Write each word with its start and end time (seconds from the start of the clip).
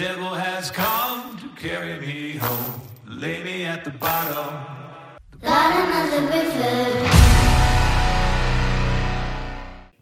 devil 0.00 0.32
has 0.34 0.70
come 0.70 1.36
to 1.36 1.48
carry 1.60 2.00
me 2.00 2.38
home, 2.38 2.80
lay 3.06 3.44
me 3.44 3.66
at 3.66 3.84
the 3.84 3.90
bottom. 3.90 4.64
Bottom 5.42 5.92
of 5.92 6.10
the 6.10 6.20
river. 6.22 7.10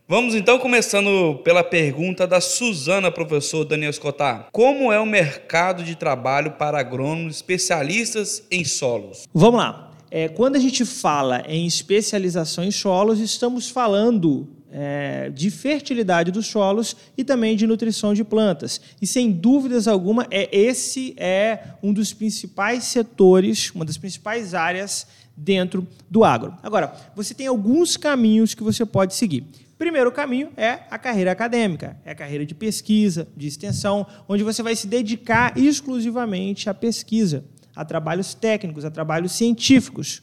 Vamos 0.07 0.37
então 0.37 0.57
começando 0.61 1.41
pela 1.43 1.65
pergunta 1.65 2.29
da 2.29 2.41
Suzana, 2.41 3.11
professor 3.11 3.65
Daniel 3.65 3.91
Escotar. 3.91 4.47
Como 4.53 4.93
é 4.93 5.01
o 5.01 5.05
mercado 5.05 5.83
de 5.83 5.97
trabalho 5.97 6.53
para 6.53 6.79
agrônomos 6.79 7.35
especialistas 7.35 8.45
em 8.53 8.65
solos? 8.65 9.25
Vamos 9.35 9.59
lá. 9.59 9.91
É, 10.13 10.29
quando 10.29 10.55
a 10.55 10.61
gente 10.61 10.85
fala 10.85 11.43
em 11.49 11.67
especialização 11.67 12.63
em 12.63 12.71
solos, 12.71 13.19
estamos 13.19 13.69
falando 13.69 14.49
é, 14.71 15.31
de 15.31 15.51
fertilidade 15.51 16.31
dos 16.31 16.47
solos 16.47 16.97
e 17.17 17.25
também 17.25 17.57
de 17.57 17.67
nutrição 17.67 18.15
de 18.15 18.25
plantas. 18.25 18.81
E 19.01 19.07
sem 19.07 19.31
dúvidas 19.31 19.89
alguma, 19.89 20.27
é, 20.31 20.49
esse 20.57 21.15
é 21.17 21.61
um 21.83 21.93
dos 21.93 22.13
principais 22.13 22.85
setores, 22.85 23.71
uma 23.75 23.85
das 23.85 23.97
principais 23.97 24.55
áreas 24.55 25.07
dentro 25.37 25.87
do 26.11 26.25
agro. 26.25 26.55
Agora, 26.63 26.93
você 27.15 27.35
tem 27.35 27.47
alguns 27.47 27.97
caminhos 27.97 28.55
que 28.55 28.63
você 28.63 28.85
pode 28.85 29.15
seguir. 29.15 29.45
Primeiro 29.79 30.11
caminho 30.11 30.51
é 30.57 30.81
a 30.91 30.99
carreira 30.99 31.31
acadêmica, 31.31 31.97
é 32.05 32.11
a 32.11 32.15
carreira 32.15 32.45
de 32.45 32.53
pesquisa, 32.53 33.29
de 33.37 33.47
extensão, 33.47 34.05
onde 34.29 34.43
você 34.43 34.61
vai 34.61 34.75
se 34.75 34.89
dedicar 34.89 35.57
exclusivamente 35.57 36.69
à 36.69 36.75
pesquisa, 36.75 37.45
a 37.77 37.85
trabalhos 37.85 38.35
técnicos, 38.35 38.85
a 38.85 38.91
trabalhos 38.91 39.31
científicos. 39.31 40.21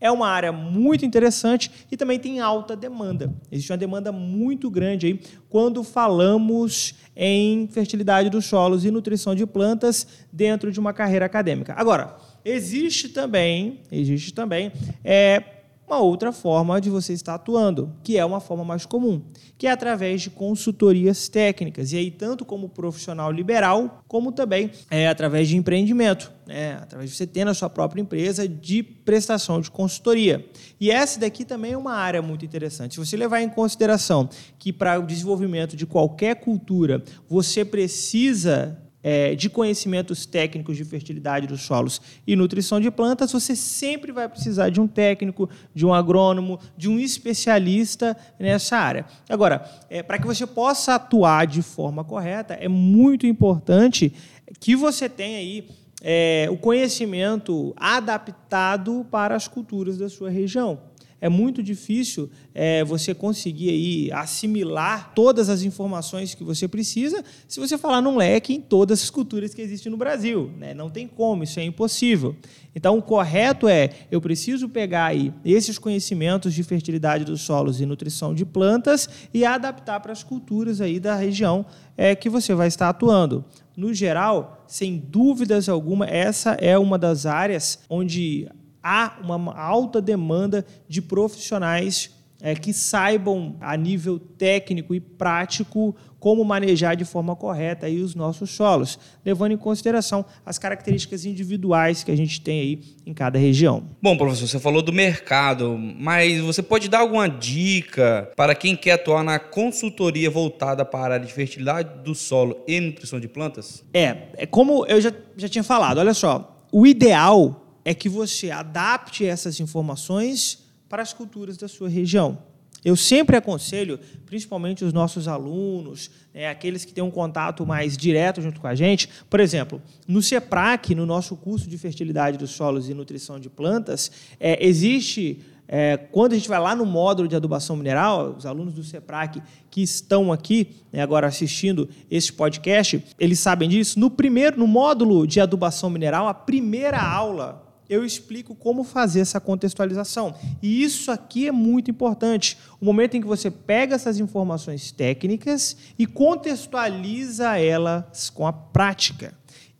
É 0.00 0.10
uma 0.10 0.28
área 0.28 0.52
muito 0.52 1.04
interessante 1.04 1.70
e 1.90 1.96
também 1.96 2.18
tem 2.18 2.40
alta 2.40 2.76
demanda. 2.76 3.34
Existe 3.50 3.72
uma 3.72 3.78
demanda 3.78 4.12
muito 4.12 4.70
grande 4.70 5.06
aí 5.06 5.20
quando 5.48 5.82
falamos 5.82 6.94
em 7.16 7.66
fertilidade 7.68 8.28
dos 8.28 8.44
solos 8.44 8.84
e 8.84 8.90
nutrição 8.90 9.34
de 9.34 9.46
plantas 9.46 10.06
dentro 10.32 10.70
de 10.70 10.78
uma 10.78 10.92
carreira 10.92 11.24
acadêmica. 11.24 11.74
Agora, 11.76 12.16
existe 12.44 13.08
também, 13.08 13.80
existe 13.90 14.32
também 14.34 14.70
é, 15.02 15.42
uma 15.86 16.00
outra 16.00 16.32
forma 16.32 16.80
de 16.80 16.90
você 16.90 17.12
estar 17.12 17.34
atuando, 17.34 17.92
que 18.02 18.18
é 18.18 18.24
uma 18.24 18.40
forma 18.40 18.64
mais 18.64 18.84
comum, 18.84 19.22
que 19.56 19.66
é 19.66 19.70
através 19.70 20.20
de 20.20 20.30
consultorias 20.30 21.28
técnicas. 21.28 21.92
E 21.92 21.96
aí, 21.96 22.10
tanto 22.10 22.44
como 22.44 22.68
profissional 22.68 23.30
liberal, 23.30 24.02
como 24.08 24.32
também 24.32 24.70
é 24.90 25.06
através 25.06 25.48
de 25.48 25.56
empreendimento, 25.56 26.32
né? 26.44 26.74
através 26.74 27.10
de 27.10 27.16
você 27.16 27.26
ter 27.26 27.44
na 27.44 27.54
sua 27.54 27.70
própria 27.70 28.00
empresa 28.00 28.48
de 28.48 28.82
prestação 28.82 29.60
de 29.60 29.70
consultoria. 29.70 30.44
E 30.80 30.90
essa 30.90 31.20
daqui 31.20 31.44
também 31.44 31.72
é 31.72 31.78
uma 31.78 31.94
área 31.94 32.20
muito 32.20 32.44
interessante. 32.44 32.94
Se 32.94 33.00
você 33.00 33.16
levar 33.16 33.40
em 33.40 33.48
consideração 33.48 34.28
que 34.58 34.72
para 34.72 34.98
o 34.98 35.06
desenvolvimento 35.06 35.76
de 35.76 35.86
qualquer 35.86 36.36
cultura 36.36 37.02
você 37.28 37.64
precisa 37.64 38.76
é, 39.08 39.36
de 39.36 39.48
conhecimentos 39.48 40.26
técnicos 40.26 40.76
de 40.76 40.84
fertilidade 40.84 41.46
dos 41.46 41.62
solos 41.62 42.02
e 42.26 42.34
nutrição 42.34 42.80
de 42.80 42.90
plantas, 42.90 43.30
você 43.30 43.54
sempre 43.54 44.10
vai 44.10 44.28
precisar 44.28 44.68
de 44.68 44.80
um 44.80 44.88
técnico, 44.88 45.48
de 45.72 45.86
um 45.86 45.94
agrônomo, 45.94 46.58
de 46.76 46.88
um 46.88 46.98
especialista 46.98 48.16
nessa 48.36 48.76
área. 48.76 49.06
Agora, 49.28 49.64
é, 49.88 50.02
para 50.02 50.18
que 50.18 50.26
você 50.26 50.44
possa 50.44 50.96
atuar 50.96 51.46
de 51.46 51.62
forma 51.62 52.02
correta, 52.02 52.54
é 52.54 52.66
muito 52.66 53.28
importante 53.28 54.12
que 54.58 54.74
você 54.74 55.08
tenha 55.08 55.38
aí 55.38 55.68
é, 56.02 56.48
o 56.50 56.56
conhecimento 56.56 57.72
adaptado 57.76 59.06
para 59.08 59.36
as 59.36 59.46
culturas 59.46 59.96
da 59.96 60.08
sua 60.08 60.30
região 60.30 60.80
é 61.20 61.28
muito 61.28 61.62
difícil 61.62 62.30
é, 62.54 62.84
você 62.84 63.14
conseguir 63.14 63.70
aí 63.70 64.12
assimilar 64.12 65.12
todas 65.14 65.48
as 65.48 65.62
informações 65.62 66.34
que 66.34 66.44
você 66.44 66.68
precisa 66.68 67.24
se 67.48 67.58
você 67.58 67.78
falar 67.78 68.00
num 68.00 68.16
leque 68.16 68.54
em 68.54 68.60
todas 68.60 69.02
as 69.02 69.10
culturas 69.10 69.54
que 69.54 69.62
existem 69.62 69.90
no 69.90 69.96
Brasil. 69.96 70.50
Né? 70.58 70.74
Não 70.74 70.90
tem 70.90 71.08
como, 71.08 71.44
isso 71.44 71.58
é 71.58 71.64
impossível. 71.64 72.36
Então, 72.74 72.98
o 72.98 73.02
correto 73.02 73.66
é, 73.66 73.90
eu 74.10 74.20
preciso 74.20 74.68
pegar 74.68 75.06
aí 75.06 75.32
esses 75.42 75.78
conhecimentos 75.78 76.52
de 76.52 76.62
fertilidade 76.62 77.24
dos 77.24 77.40
solos 77.40 77.80
e 77.80 77.86
nutrição 77.86 78.34
de 78.34 78.44
plantas 78.44 79.08
e 79.32 79.46
adaptar 79.46 80.00
para 80.00 80.12
as 80.12 80.22
culturas 80.22 80.82
aí 80.82 81.00
da 81.00 81.14
região 81.14 81.64
é, 81.96 82.14
que 82.14 82.28
você 82.28 82.54
vai 82.54 82.68
estar 82.68 82.90
atuando. 82.90 83.44
No 83.74 83.94
geral, 83.94 84.64
sem 84.66 84.98
dúvidas 84.98 85.68
alguma, 85.68 86.06
essa 86.06 86.52
é 86.60 86.76
uma 86.78 86.98
das 86.98 87.24
áreas 87.24 87.78
onde 87.88 88.48
há 88.86 89.18
uma 89.20 89.52
alta 89.52 90.00
demanda 90.00 90.64
de 90.88 91.02
profissionais 91.02 92.14
é, 92.40 92.54
que 92.54 92.72
saibam, 92.72 93.56
a 93.60 93.76
nível 93.76 94.18
técnico 94.18 94.94
e 94.94 95.00
prático, 95.00 95.96
como 96.20 96.44
manejar 96.44 96.94
de 96.94 97.04
forma 97.04 97.34
correta 97.34 97.86
aí 97.86 98.00
os 98.00 98.14
nossos 98.14 98.50
solos, 98.50 98.98
levando 99.24 99.52
em 99.52 99.56
consideração 99.56 100.24
as 100.44 100.58
características 100.58 101.24
individuais 101.24 102.04
que 102.04 102.10
a 102.12 102.16
gente 102.16 102.40
tem 102.40 102.60
aí 102.60 102.80
em 103.04 103.12
cada 103.12 103.38
região. 103.38 103.88
Bom, 104.00 104.16
professor, 104.16 104.46
você 104.46 104.60
falou 104.60 104.82
do 104.82 104.92
mercado, 104.92 105.76
mas 105.76 106.40
você 106.40 106.62
pode 106.62 106.88
dar 106.88 107.00
alguma 107.00 107.28
dica 107.28 108.30
para 108.36 108.54
quem 108.54 108.76
quer 108.76 108.92
atuar 108.92 109.24
na 109.24 109.38
consultoria 109.38 110.30
voltada 110.30 110.84
para 110.84 111.14
a 111.14 111.14
área 111.14 111.26
de 111.26 111.32
fertilidade 111.32 112.04
do 112.04 112.14
solo 112.14 112.58
e 112.68 112.80
nutrição 112.80 113.18
de 113.18 113.28
plantas? 113.28 113.84
É, 113.92 114.28
é 114.36 114.46
como 114.46 114.86
eu 114.86 115.00
já, 115.00 115.12
já 115.36 115.48
tinha 115.48 115.64
falado, 115.64 115.98
olha 115.98 116.14
só, 116.14 116.64
o 116.70 116.86
ideal 116.86 117.65
é 117.86 117.94
que 117.94 118.08
você 118.08 118.50
adapte 118.50 119.24
essas 119.24 119.60
informações 119.60 120.58
para 120.88 121.02
as 121.02 121.12
culturas 121.12 121.56
da 121.56 121.68
sua 121.68 121.88
região. 121.88 122.36
Eu 122.84 122.96
sempre 122.96 123.36
aconselho, 123.36 124.00
principalmente 124.26 124.84
os 124.84 124.92
nossos 124.92 125.28
alunos, 125.28 126.10
né, 126.34 126.48
aqueles 126.48 126.84
que 126.84 126.92
têm 126.92 127.04
um 127.04 127.12
contato 127.12 127.64
mais 127.64 127.96
direto 127.96 128.42
junto 128.42 128.60
com 128.60 128.66
a 128.66 128.74
gente, 128.74 129.08
por 129.30 129.38
exemplo, 129.38 129.80
no 130.06 130.20
CEPRAC, 130.20 130.96
no 130.96 131.06
nosso 131.06 131.36
curso 131.36 131.68
de 131.68 131.78
fertilidade 131.78 132.36
dos 132.36 132.50
solos 132.50 132.88
e 132.88 132.94
nutrição 132.94 133.38
de 133.38 133.48
plantas, 133.48 134.10
é, 134.40 134.66
existe 134.66 135.44
é, 135.68 135.96
quando 135.96 136.32
a 136.32 136.36
gente 136.36 136.48
vai 136.48 136.58
lá 136.58 136.74
no 136.74 136.84
módulo 136.84 137.28
de 137.28 137.36
adubação 137.36 137.76
mineral, 137.76 138.34
os 138.36 138.46
alunos 138.46 138.74
do 138.74 138.82
CEPRAC 138.82 139.40
que 139.70 139.80
estão 139.80 140.32
aqui 140.32 140.74
né, 140.92 141.02
agora 141.02 141.28
assistindo 141.28 141.88
esse 142.10 142.32
podcast, 142.32 143.02
eles 143.16 143.38
sabem 143.38 143.68
disso. 143.68 143.98
No 143.98 144.10
primeiro, 144.10 144.58
no 144.58 144.66
módulo 144.66 145.24
de 145.24 145.40
adubação 145.40 145.88
mineral, 145.88 146.26
a 146.26 146.34
primeira 146.34 147.00
aula 147.00 147.65
eu 147.88 148.04
explico 148.04 148.54
como 148.54 148.84
fazer 148.84 149.20
essa 149.20 149.40
contextualização. 149.40 150.34
E 150.62 150.82
isso 150.82 151.10
aqui 151.10 151.48
é 151.48 151.52
muito 151.52 151.90
importante. 151.90 152.58
O 152.80 152.84
momento 152.84 153.16
em 153.16 153.20
que 153.20 153.26
você 153.26 153.50
pega 153.50 153.94
essas 153.94 154.18
informações 154.18 154.90
técnicas 154.90 155.76
e 155.98 156.06
contextualiza 156.06 157.58
elas 157.58 158.30
com 158.30 158.46
a 158.46 158.52
prática. 158.52 159.34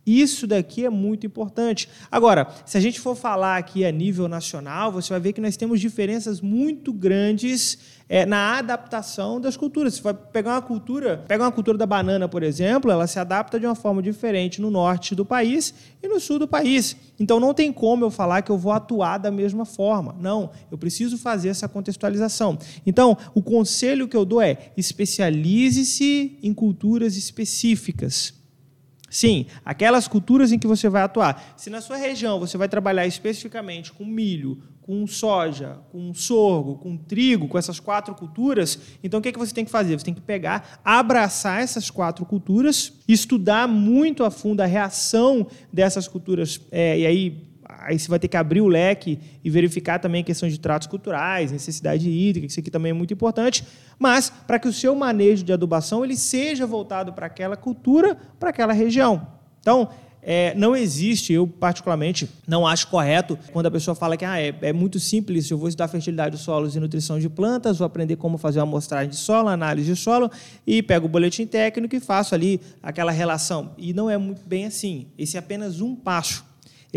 Isso 0.06 0.46
daqui 0.46 0.84
é 0.86 0.90
muito 0.90 1.26
importante. 1.26 1.88
Agora, 2.10 2.46
se 2.64 2.78
a 2.78 2.80
gente 2.80 3.00
for 3.00 3.16
falar 3.16 3.56
aqui 3.56 3.84
a 3.84 3.90
nível 3.90 4.28
nacional, 4.28 4.92
você 4.92 5.12
vai 5.12 5.18
ver 5.18 5.32
que 5.32 5.40
nós 5.40 5.56
temos 5.56 5.80
diferenças 5.80 6.40
muito 6.40 6.92
grandes 6.92 7.76
é, 8.08 8.24
na 8.24 8.58
adaptação 8.58 9.40
das 9.40 9.56
culturas. 9.56 9.94
Você 9.94 10.02
vai 10.02 10.14
pegar 10.14 10.52
uma 10.52 10.62
cultura, 10.62 11.24
pega 11.26 11.42
uma 11.42 11.50
cultura 11.50 11.76
da 11.76 11.86
banana, 11.86 12.28
por 12.28 12.44
exemplo, 12.44 12.88
ela 12.88 13.08
se 13.08 13.18
adapta 13.18 13.58
de 13.58 13.66
uma 13.66 13.74
forma 13.74 14.00
diferente 14.00 14.60
no 14.60 14.70
norte 14.70 15.12
do 15.12 15.24
país 15.24 15.74
e 16.00 16.06
no 16.06 16.20
sul 16.20 16.38
do 16.38 16.46
país. 16.46 16.96
Então 17.18 17.40
não 17.40 17.52
tem 17.52 17.72
como 17.72 18.04
eu 18.04 18.10
falar 18.10 18.42
que 18.42 18.50
eu 18.52 18.58
vou 18.58 18.70
atuar 18.70 19.18
da 19.18 19.32
mesma 19.32 19.64
forma. 19.64 20.14
Não, 20.20 20.50
eu 20.70 20.78
preciso 20.78 21.18
fazer 21.18 21.48
essa 21.48 21.68
contextualização. 21.68 22.56
Então, 22.86 23.16
o 23.34 23.42
conselho 23.42 24.06
que 24.06 24.16
eu 24.16 24.24
dou 24.24 24.40
é: 24.40 24.70
especialize-se 24.76 26.38
em 26.42 26.54
culturas 26.54 27.16
específicas. 27.16 28.45
Sim, 29.08 29.46
aquelas 29.64 30.08
culturas 30.08 30.52
em 30.52 30.58
que 30.58 30.66
você 30.66 30.88
vai 30.88 31.02
atuar. 31.02 31.54
Se 31.56 31.70
na 31.70 31.80
sua 31.80 31.96
região 31.96 32.40
você 32.40 32.58
vai 32.58 32.68
trabalhar 32.68 33.06
especificamente 33.06 33.92
com 33.92 34.04
milho, 34.04 34.62
com 34.82 35.06
soja, 35.06 35.78
com 35.90 36.14
sorgo, 36.14 36.76
com 36.76 36.96
trigo, 36.96 37.48
com 37.48 37.58
essas 37.58 37.80
quatro 37.80 38.14
culturas, 38.14 38.78
então 39.02 39.18
o 39.18 39.22
que, 39.22 39.30
é 39.30 39.32
que 39.32 39.38
você 39.38 39.52
tem 39.52 39.64
que 39.64 39.70
fazer? 39.70 39.98
Você 39.98 40.04
tem 40.04 40.14
que 40.14 40.20
pegar, 40.20 40.80
abraçar 40.84 41.60
essas 41.60 41.90
quatro 41.90 42.24
culturas, 42.24 42.92
estudar 43.08 43.66
muito 43.66 44.22
a 44.22 44.30
fundo 44.30 44.60
a 44.60 44.66
reação 44.66 45.46
dessas 45.72 46.06
culturas, 46.06 46.60
é, 46.70 47.00
e 47.00 47.06
aí 47.06 47.45
aí 47.86 47.98
você 47.98 48.08
vai 48.08 48.18
ter 48.18 48.28
que 48.28 48.36
abrir 48.36 48.60
o 48.60 48.66
leque 48.66 49.18
e 49.44 49.48
verificar 49.48 49.98
também 49.98 50.24
questões 50.24 50.52
de 50.52 50.58
tratos 50.58 50.88
culturais, 50.88 51.52
necessidade 51.52 52.10
hídrica, 52.10 52.46
que 52.46 52.50
isso 52.50 52.60
aqui 52.60 52.70
também 52.70 52.90
é 52.90 52.92
muito 52.92 53.14
importante, 53.14 53.64
mas 53.98 54.28
para 54.28 54.58
que 54.58 54.66
o 54.66 54.72
seu 54.72 54.94
manejo 54.94 55.44
de 55.44 55.52
adubação 55.52 56.04
ele 56.04 56.16
seja 56.16 56.66
voltado 56.66 57.12
para 57.12 57.26
aquela 57.26 57.56
cultura, 57.56 58.16
para 58.38 58.50
aquela 58.50 58.72
região. 58.72 59.26
Então, 59.60 59.88
é, 60.28 60.52
não 60.56 60.74
existe, 60.74 61.32
eu 61.32 61.46
particularmente 61.46 62.28
não 62.48 62.66
acho 62.66 62.88
correto 62.88 63.38
quando 63.52 63.66
a 63.66 63.70
pessoa 63.70 63.94
fala 63.94 64.16
que 64.16 64.24
ah, 64.24 64.40
é, 64.40 64.52
é, 64.60 64.72
muito 64.72 64.98
simples, 64.98 65.48
eu 65.48 65.56
vou 65.56 65.68
estudar 65.68 65.86
fertilidade 65.86 66.32
dos 66.32 66.40
solos 66.40 66.74
e 66.74 66.80
nutrição 66.80 67.20
de 67.20 67.28
plantas, 67.28 67.78
vou 67.78 67.86
aprender 67.86 68.16
como 68.16 68.36
fazer 68.36 68.58
uma 68.58 68.64
amostragem 68.64 69.08
de 69.08 69.14
solo, 69.14 69.48
análise 69.48 69.86
de 69.86 69.94
solo, 69.94 70.28
e 70.66 70.82
pego 70.82 71.06
o 71.06 71.08
boletim 71.08 71.46
técnico 71.46 71.94
e 71.94 72.00
faço 72.00 72.34
ali 72.34 72.60
aquela 72.82 73.12
relação. 73.12 73.70
E 73.78 73.92
não 73.92 74.10
é 74.10 74.18
muito 74.18 74.42
bem 74.44 74.66
assim. 74.66 75.06
Esse 75.16 75.36
é 75.36 75.38
apenas 75.38 75.80
um 75.80 75.94
passo. 75.94 76.44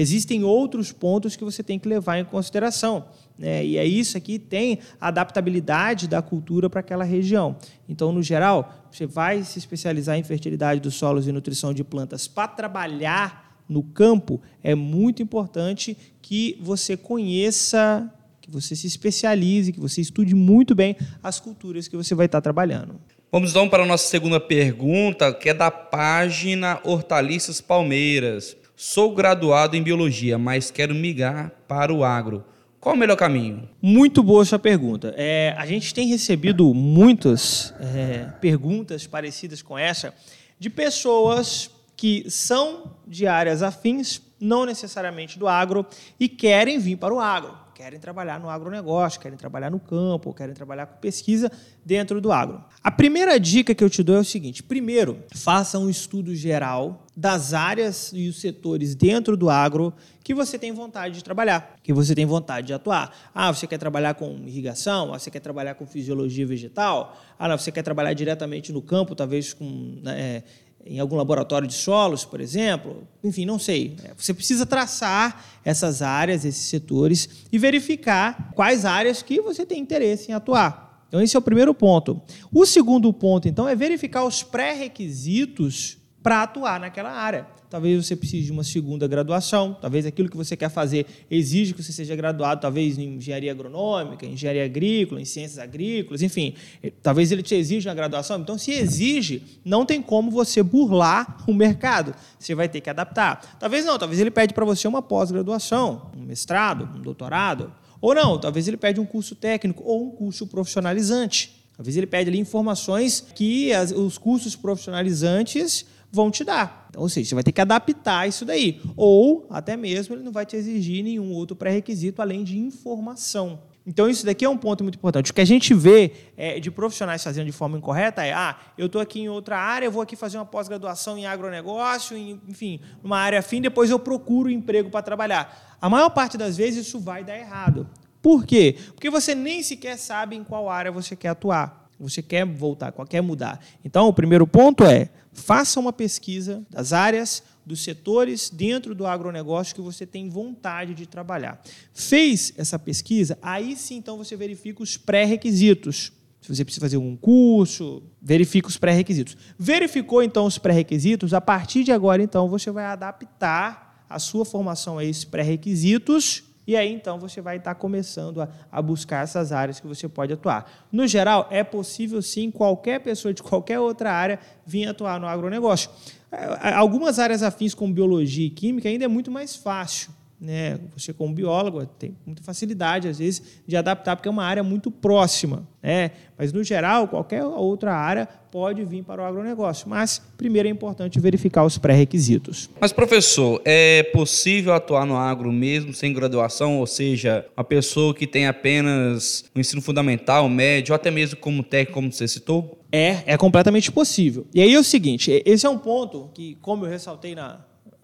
Existem 0.02 0.46
outros 0.46 0.94
pontos 0.94 1.36
que 1.36 1.44
você 1.44 1.62
tem 1.62 1.78
que 1.78 1.86
levar 1.86 2.18
em 2.18 2.24
consideração. 2.24 3.08
Né? 3.38 3.66
E 3.66 3.78
é 3.78 3.84
isso 3.84 4.18
aqui 4.18 4.40
tem 4.40 4.80
a 5.00 5.10
adaptabilidade 5.10 6.08
da 6.08 6.22
cultura 6.22 6.70
para 6.70 6.80
aquela 6.80 7.04
região. 7.04 7.58
Então, 7.88 8.14
no 8.14 8.24
geral, 8.24 8.88
você 8.90 9.06
vai 9.06 9.44
se 9.44 9.60
especializar 9.60 10.18
em 10.18 10.24
fertilidade 10.24 10.80
dos 10.80 10.96
solos 10.96 11.28
e 11.28 11.34
nutrição 11.34 11.74
de 11.74 11.84
plantas 11.84 12.30
para 12.30 12.48
trabalhar 12.48 13.62
no 13.68 13.84
campo, 13.84 14.42
é 14.64 14.74
muito 14.74 15.22
importante 15.22 15.98
que 16.22 16.58
você 16.62 16.96
conheça, 16.96 18.10
que 18.40 18.50
você 18.50 18.78
se 18.78 18.88
especialize, 18.88 19.74
que 19.74 19.82
você 19.82 20.00
estude 20.00 20.34
muito 20.34 20.74
bem 20.74 20.96
as 21.22 21.42
culturas 21.42 21.90
que 21.90 21.98
você 21.98 22.16
vai 22.16 22.28
estar 22.28 22.40
trabalhando. 22.40 22.96
Vamos 23.30 23.52
então 23.52 23.68
para 23.68 23.84
a 23.84 23.86
nossa 23.86 24.08
segunda 24.08 24.40
pergunta, 24.40 25.34
que 25.34 25.50
é 25.50 25.54
da 25.54 25.70
página 25.70 26.80
Hortaliças 26.86 27.60
Palmeiras. 27.60 28.56
Sou 28.82 29.14
graduado 29.14 29.76
em 29.76 29.84
biologia, 29.84 30.38
mas 30.38 30.72
quero 30.72 30.96
migrar 30.96 31.52
para 31.68 31.94
o 31.94 32.02
agro. 32.02 32.46
Qual 32.80 32.96
o 32.96 32.98
melhor 32.98 33.18
caminho? 33.18 33.68
Muito 33.82 34.24
boa 34.24 34.46
sua 34.46 34.58
pergunta. 34.58 35.14
É, 35.18 35.54
a 35.58 35.66
gente 35.66 35.94
tem 35.94 36.08
recebido 36.08 36.74
muitas 36.74 37.74
é, 37.78 38.28
perguntas 38.40 39.06
parecidas 39.06 39.62
com 39.62 39.78
essa 39.78 40.14
de 40.58 40.70
pessoas 40.70 41.70
que 41.98 42.24
são 42.30 42.96
de 43.06 43.28
áreas 43.28 43.62
afins, 43.62 44.22
não 44.40 44.66
necessariamente 44.66 45.38
do 45.38 45.46
agro, 45.46 45.86
e 46.18 46.30
querem 46.30 46.80
vir 46.80 46.96
para 46.96 47.14
o 47.14 47.20
agro 47.20 47.69
querem 47.80 47.98
trabalhar 47.98 48.42
no 48.42 48.50
agronegócio, 48.50 49.22
querem 49.22 49.38
trabalhar 49.38 49.72
no 49.72 49.80
campo, 49.80 50.34
querem 50.34 50.54
trabalhar 50.54 50.86
com 50.86 51.00
pesquisa 51.00 51.50
dentro 51.86 52.20
do 52.20 52.30
agro. 52.30 52.62
A 52.84 52.92
primeira 52.92 53.40
dica 53.40 53.74
que 53.74 53.82
eu 53.82 53.90
te 53.90 54.04
dou 54.04 54.18
é 54.18 54.20
o 54.20 54.24
seguinte: 54.26 54.62
primeiro, 54.62 55.24
faça 55.34 55.80
um 55.80 55.90
estudo 55.90 56.36
geral 56.36 57.06
das 57.16 57.54
áreas 57.54 58.12
e 58.14 58.28
os 58.28 58.42
setores 58.42 58.96
dentro 58.96 59.38
do 59.38 59.50
agro 59.50 59.94
que 60.22 60.34
você 60.34 60.60
tem 60.60 60.74
vontade 60.74 61.16
de 61.16 61.24
trabalhar, 61.24 61.78
que 61.82 61.94
você 61.94 62.14
tem 62.14 62.26
vontade 62.26 62.68
de 62.68 62.74
atuar. 62.74 63.16
Ah, 63.34 63.54
você 63.54 63.66
quer 63.66 63.78
trabalhar 63.78 64.14
com 64.14 64.30
irrigação? 64.46 65.14
Ah, 65.14 65.18
você 65.18 65.32
quer 65.32 65.40
trabalhar 65.40 65.76
com 65.76 65.88
fisiologia 65.88 66.46
vegetal? 66.46 67.18
Ah, 67.40 67.48
não, 67.48 67.58
você 67.58 67.72
quer 67.72 67.82
trabalhar 67.82 68.12
diretamente 68.12 68.74
no 68.74 68.82
campo, 68.82 69.16
talvez 69.16 69.54
com 69.54 70.00
né, 70.04 70.44
em 70.86 71.00
algum 71.00 71.16
laboratório 71.16 71.68
de 71.68 71.74
solos, 71.74 72.26
por 72.26 72.42
exemplo, 72.42 73.08
enfim, 73.24 73.46
não 73.46 73.60
sei. 73.60 73.96
É, 74.04 74.14
você 74.18 74.34
precisa 74.34 74.66
traçar 74.66 75.46
essas 75.64 76.02
áreas, 76.02 76.46
esses 76.46 76.64
setores 76.64 77.30
e 77.52 77.58
verificar 77.58 78.52
quais 78.56 78.86
áreas 78.86 79.22
que 79.22 79.40
você 79.42 79.66
tem 79.66 79.80
interesse 79.80 80.32
em 80.32 80.34
atuar. 80.34 81.06
Então, 81.08 81.22
esse 81.22 81.36
é 81.36 81.40
o 81.40 81.42
primeiro 81.42 81.74
ponto. 81.74 82.22
O 82.52 82.66
segundo 82.66 83.12
ponto, 83.14 83.48
então, 83.48 83.68
é 83.68 83.76
verificar 83.76 84.24
os 84.26 84.44
pré-requisitos 84.44 85.99
para 86.22 86.44
atuar 86.44 86.80
naquela 86.80 87.12
área. 87.12 87.48
Talvez 87.70 88.04
você 88.04 88.16
precise 88.16 88.48
de 88.48 88.52
uma 88.52 88.64
segunda 88.64 89.08
graduação, 89.08 89.78
talvez 89.80 90.04
aquilo 90.04 90.28
que 90.28 90.36
você 90.36 90.58
quer 90.58 90.70
fazer 90.70 91.06
exige 91.30 91.74
que 91.76 91.84
você 91.84 91.94
seja 91.94 92.16
graduado, 92.16 92.62
talvez 92.62 92.98
em 92.98 93.18
engenharia 93.18 93.52
agronômica, 93.52 94.26
engenharia 94.26 94.66
agrícola, 94.66 95.22
em 95.22 95.26
ciências 95.26 95.60
agrícolas, 95.60 96.24
enfim, 96.24 96.56
talvez 97.04 97.32
ele 97.32 97.44
te 97.44 97.54
exija 97.54 97.90
uma 97.90 97.96
graduação. 97.96 98.40
Então, 98.40 98.58
se 98.58 98.72
exige, 98.72 99.44
não 99.64 99.86
tem 99.86 100.02
como 100.02 100.32
você 100.32 100.64
burlar 100.64 101.44
o 101.48 101.54
mercado. 101.54 102.16
Você 102.40 102.56
vai 102.56 102.68
ter 102.68 102.82
que 102.82 102.90
adaptar. 102.90 103.58
Talvez 103.60 103.86
não, 103.86 104.00
talvez 104.00 104.20
ele 104.20 104.32
pede 104.32 104.52
para 104.52 104.66
você 104.66 104.88
uma 104.88 105.04
pós-graduação, 105.04 106.10
um 106.18 106.24
mestrado, 106.24 106.90
um 106.98 107.02
doutorado, 107.02 107.72
ou 108.02 108.16
não, 108.16 108.40
talvez 108.40 108.68
ele 108.68 108.78
pede 108.78 109.00
um 109.00 109.06
curso 109.06 109.36
técnico 109.36 109.84
ou 109.86 110.08
um 110.08 110.10
curso 110.10 110.48
profissionalizante. 110.48 111.60
Talvez 111.76 111.96
ele 111.96 112.08
pede 112.08 112.30
ali 112.30 112.40
informações 112.40 113.24
que 113.36 113.72
as, 113.72 113.92
os 113.92 114.18
cursos 114.18 114.56
profissionalizantes 114.56 115.86
vão 116.12 116.32
te 116.32 116.44
dar. 116.44 116.88
Então, 116.90 117.02
ou 117.02 117.10
seja, 117.10 117.30
você 117.30 117.36
vai 117.36 117.44
ter 117.44 117.52
que 117.52 117.62
adaptar 117.62 118.28
isso 118.28 118.46
daí. 118.46 118.82
Ou, 118.96 119.46
até 119.50 119.78
mesmo, 119.78 120.16
ele 120.16 120.24
não 120.24 120.32
vai 120.32 120.46
te 120.46 120.56
exigir 120.56 121.04
nenhum 121.04 121.32
outro 121.34 121.56
pré-requisito 121.56 122.22
além 122.22 122.44
de 122.44 122.58
informação. 122.58 123.62
Então, 123.86 124.10
isso 124.10 124.26
daqui 124.26 124.46
é 124.46 124.50
um 124.50 124.58
ponto 124.58 124.84
muito 124.84 124.98
importante. 124.98 125.32
O 125.32 125.34
que 125.34 125.42
a 125.42 125.46
gente 125.46 125.74
vê 125.74 126.12
é, 126.38 126.60
de 126.60 126.70
profissionais 126.70 127.24
fazendo 127.24 127.46
de 127.46 127.52
forma 127.52 127.78
incorreta 127.78 128.24
é: 128.24 128.34
ah, 128.34 128.56
eu 128.78 128.86
estou 128.86 129.02
aqui 129.02 129.22
em 129.22 129.30
outra 129.30 129.58
área, 129.58 129.86
eu 129.88 129.92
vou 129.92 130.02
aqui 130.02 130.16
fazer 130.16 130.38
uma 130.38 130.46
pós-graduação 130.46 131.18
em 131.18 131.26
agronegócio, 131.26 132.16
em, 132.16 132.40
enfim, 132.48 132.80
numa 133.02 133.18
área 133.18 133.40
afim, 133.40 133.62
depois 133.62 133.90
eu 133.90 133.98
procuro 133.98 134.50
emprego 134.50 134.90
para 134.90 135.02
trabalhar. 135.02 135.78
A 135.82 135.90
maior 135.90 136.10
parte 136.10 136.38
das 136.38 136.58
vezes 136.58 136.88
isso 136.88 137.00
vai 137.00 137.24
dar 137.24 137.38
errado. 137.38 137.88
Por 138.22 138.46
quê? 138.46 138.76
Porque 138.94 139.10
você 139.10 139.34
nem 139.34 139.64
sequer 139.64 139.98
sabe 139.98 140.36
em 140.36 140.44
qual 140.44 140.70
área 140.70 140.92
você 140.92 141.16
quer 141.16 141.30
atuar. 141.30 141.79
Você 142.00 142.22
quer 142.22 142.46
voltar, 142.46 142.94
quer 143.08 143.22
mudar. 143.22 143.60
Então, 143.84 144.08
o 144.08 144.14
primeiro 144.14 144.48
ponto 144.48 144.84
é 144.86 145.10
faça 145.34 145.80
uma 145.80 145.94
pesquisa 145.94 146.64
das 146.70 146.94
áreas, 146.94 147.44
dos 147.66 147.84
setores 147.84 148.50
dentro 148.50 148.96
do 148.96 149.06
agronegócio 149.06 149.76
que 149.76 149.82
você 149.82 150.06
tem 150.06 150.28
vontade 150.28 150.96
de 150.96 151.06
trabalhar. 151.06 151.62
Fez 151.94 152.52
essa 152.58 152.80
pesquisa, 152.80 153.38
aí 153.42 153.76
sim 153.76 153.98
então 153.98 154.18
você 154.18 154.36
verifica 154.36 154.82
os 154.82 154.98
pré-requisitos. 154.98 156.12
Se 156.42 156.56
você 156.56 156.66
precisa 156.66 156.84
fazer 156.84 156.98
um 156.98 157.16
curso, 157.16 158.02
verifica 158.20 158.68
os 158.68 158.78
pré-requisitos. 158.78 159.38
Verificou 159.58 160.24
então 160.24 160.46
os 160.46 160.58
pré-requisitos, 160.58 161.34
a 161.34 161.42
partir 161.42 161.84
de 161.84 161.92
agora 161.92 162.24
então 162.24 162.50
você 162.50 162.72
vai 162.72 162.86
adaptar 162.86 164.04
a 164.10 164.18
sua 164.18 164.44
formação 164.44 164.98
a 164.98 165.06
esses 165.06 165.24
pré-requisitos 165.24 166.49
e 166.70 166.76
aí, 166.76 166.94
então, 166.94 167.18
você 167.18 167.42
vai 167.42 167.58
estar 167.58 167.74
começando 167.74 168.44
a, 168.44 168.50
a, 168.72 168.80
buscar 168.80 169.24
essas 169.24 169.52
áreas 169.52 169.80
que 169.80 169.88
você 169.88 170.08
pode 170.08 170.32
atuar. 170.32 170.88
No 170.92 171.08
geral, 171.08 171.48
é 171.50 171.64
possível, 171.64 172.22
sim, 172.22 172.52
qualquer 172.52 173.00
pessoa 173.00 173.34
de 173.34 173.42
qualquer 173.42 173.80
outra 173.80 174.14
área 174.14 174.38
vir 174.68 174.86
atuar 174.86 175.20
no 175.20 175.26
agronegócio. 175.26 175.90
É, 176.32 176.72
algumas 176.74 177.18
áreas 177.18 177.42
afins, 177.42 177.74
como 177.74 177.92
biologia 177.92 178.46
e 178.46 178.52
química, 178.52 178.88
ainda 178.88 179.06
é 179.06 179.08
muito 179.08 179.32
mais 179.32 179.56
fácil. 179.56 180.12
Né? 180.40 180.80
Você, 180.96 181.12
como 181.12 181.34
biólogo, 181.34 181.86
tem 181.86 182.16
muita 182.26 182.42
facilidade, 182.42 183.10
às 183.10 183.20
vezes, 183.20 183.62
de 183.68 183.76
adaptar, 183.76 184.16
porque 184.16 184.30
é 184.30 184.32
uma 184.32 184.46
área 184.46 184.64
muito 184.64 184.90
próxima. 184.90 185.68
Né? 185.84 186.12
Mas, 186.38 186.54
no 186.54 186.64
geral, 186.64 187.10
qualquer 187.10 187.44
outra 187.44 187.94
área 187.94 188.26
pode 188.50 188.84
vir 188.86 189.04
para 189.04 189.22
o 189.22 189.26
agronegócio. 189.26 189.90
Mas, 189.90 190.22
primeiro 190.38 190.70
é 190.70 190.72
importante 190.72 191.20
verificar 191.20 191.66
os 191.66 191.78
pré-requisitos. 191.78 192.70
Mas, 192.80 192.94
professor, 192.94 193.62
é 193.66 194.04
possível 194.14 194.74
atuar 194.74 195.06
no 195.06 195.18
agro 195.18 195.52
mesmo 195.52 195.94
sem 195.94 196.14
graduação? 196.14 196.80
Ou 196.80 196.88
seja, 196.88 197.46
uma 197.58 197.64
pessoa 197.64 198.14
que 198.14 198.26
tem 198.26 198.48
apenas 198.48 199.44
o 199.54 199.58
um 199.58 199.62
ensino 199.62 199.82
fundamental, 199.82 200.48
médio, 200.48 200.94
ou 200.94 200.96
até 200.96 201.12
mesmo 201.12 201.38
como 201.38 201.64
técnico, 201.64 201.96
como 201.96 202.12
você 202.14 202.28
citou? 202.30 202.80
É, 202.92 203.34
é 203.34 203.38
completamente 203.38 203.92
possível. 203.92 204.48
E 204.54 204.62
aí 204.62 204.74
é 204.74 204.80
o 204.80 204.84
seguinte, 204.84 205.44
esse 205.46 205.66
é 205.66 205.70
um 205.70 205.78
ponto 205.78 206.30
que, 206.34 206.58
como 206.62 206.86
eu 206.86 206.90
ressaltei 206.90 207.36
na, 207.36 207.60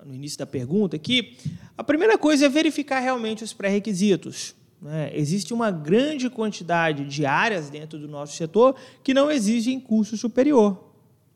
no 0.06 0.14
início 0.14 0.38
da 0.38 0.46
pergunta, 0.46 0.98
que 0.98 1.36
a 1.78 1.84
primeira 1.84 2.18
coisa 2.18 2.46
é 2.46 2.50
verificar 2.50 3.00
realmente 3.00 3.44
os 3.44 3.54
pré-requisitos. 3.54 4.56
Né? 4.82 5.10
Existe 5.14 5.54
uma 5.54 5.72
grande 5.72 6.30
quantidade 6.30 7.06
de 7.06 7.26
áreas 7.26 7.70
dentro 7.70 7.98
do 7.98 8.08
nosso 8.08 8.36
setor 8.36 8.76
que 9.04 9.14
não 9.14 9.32
exigem 9.32 9.80
curso 9.80 10.16
superior. 10.16 10.92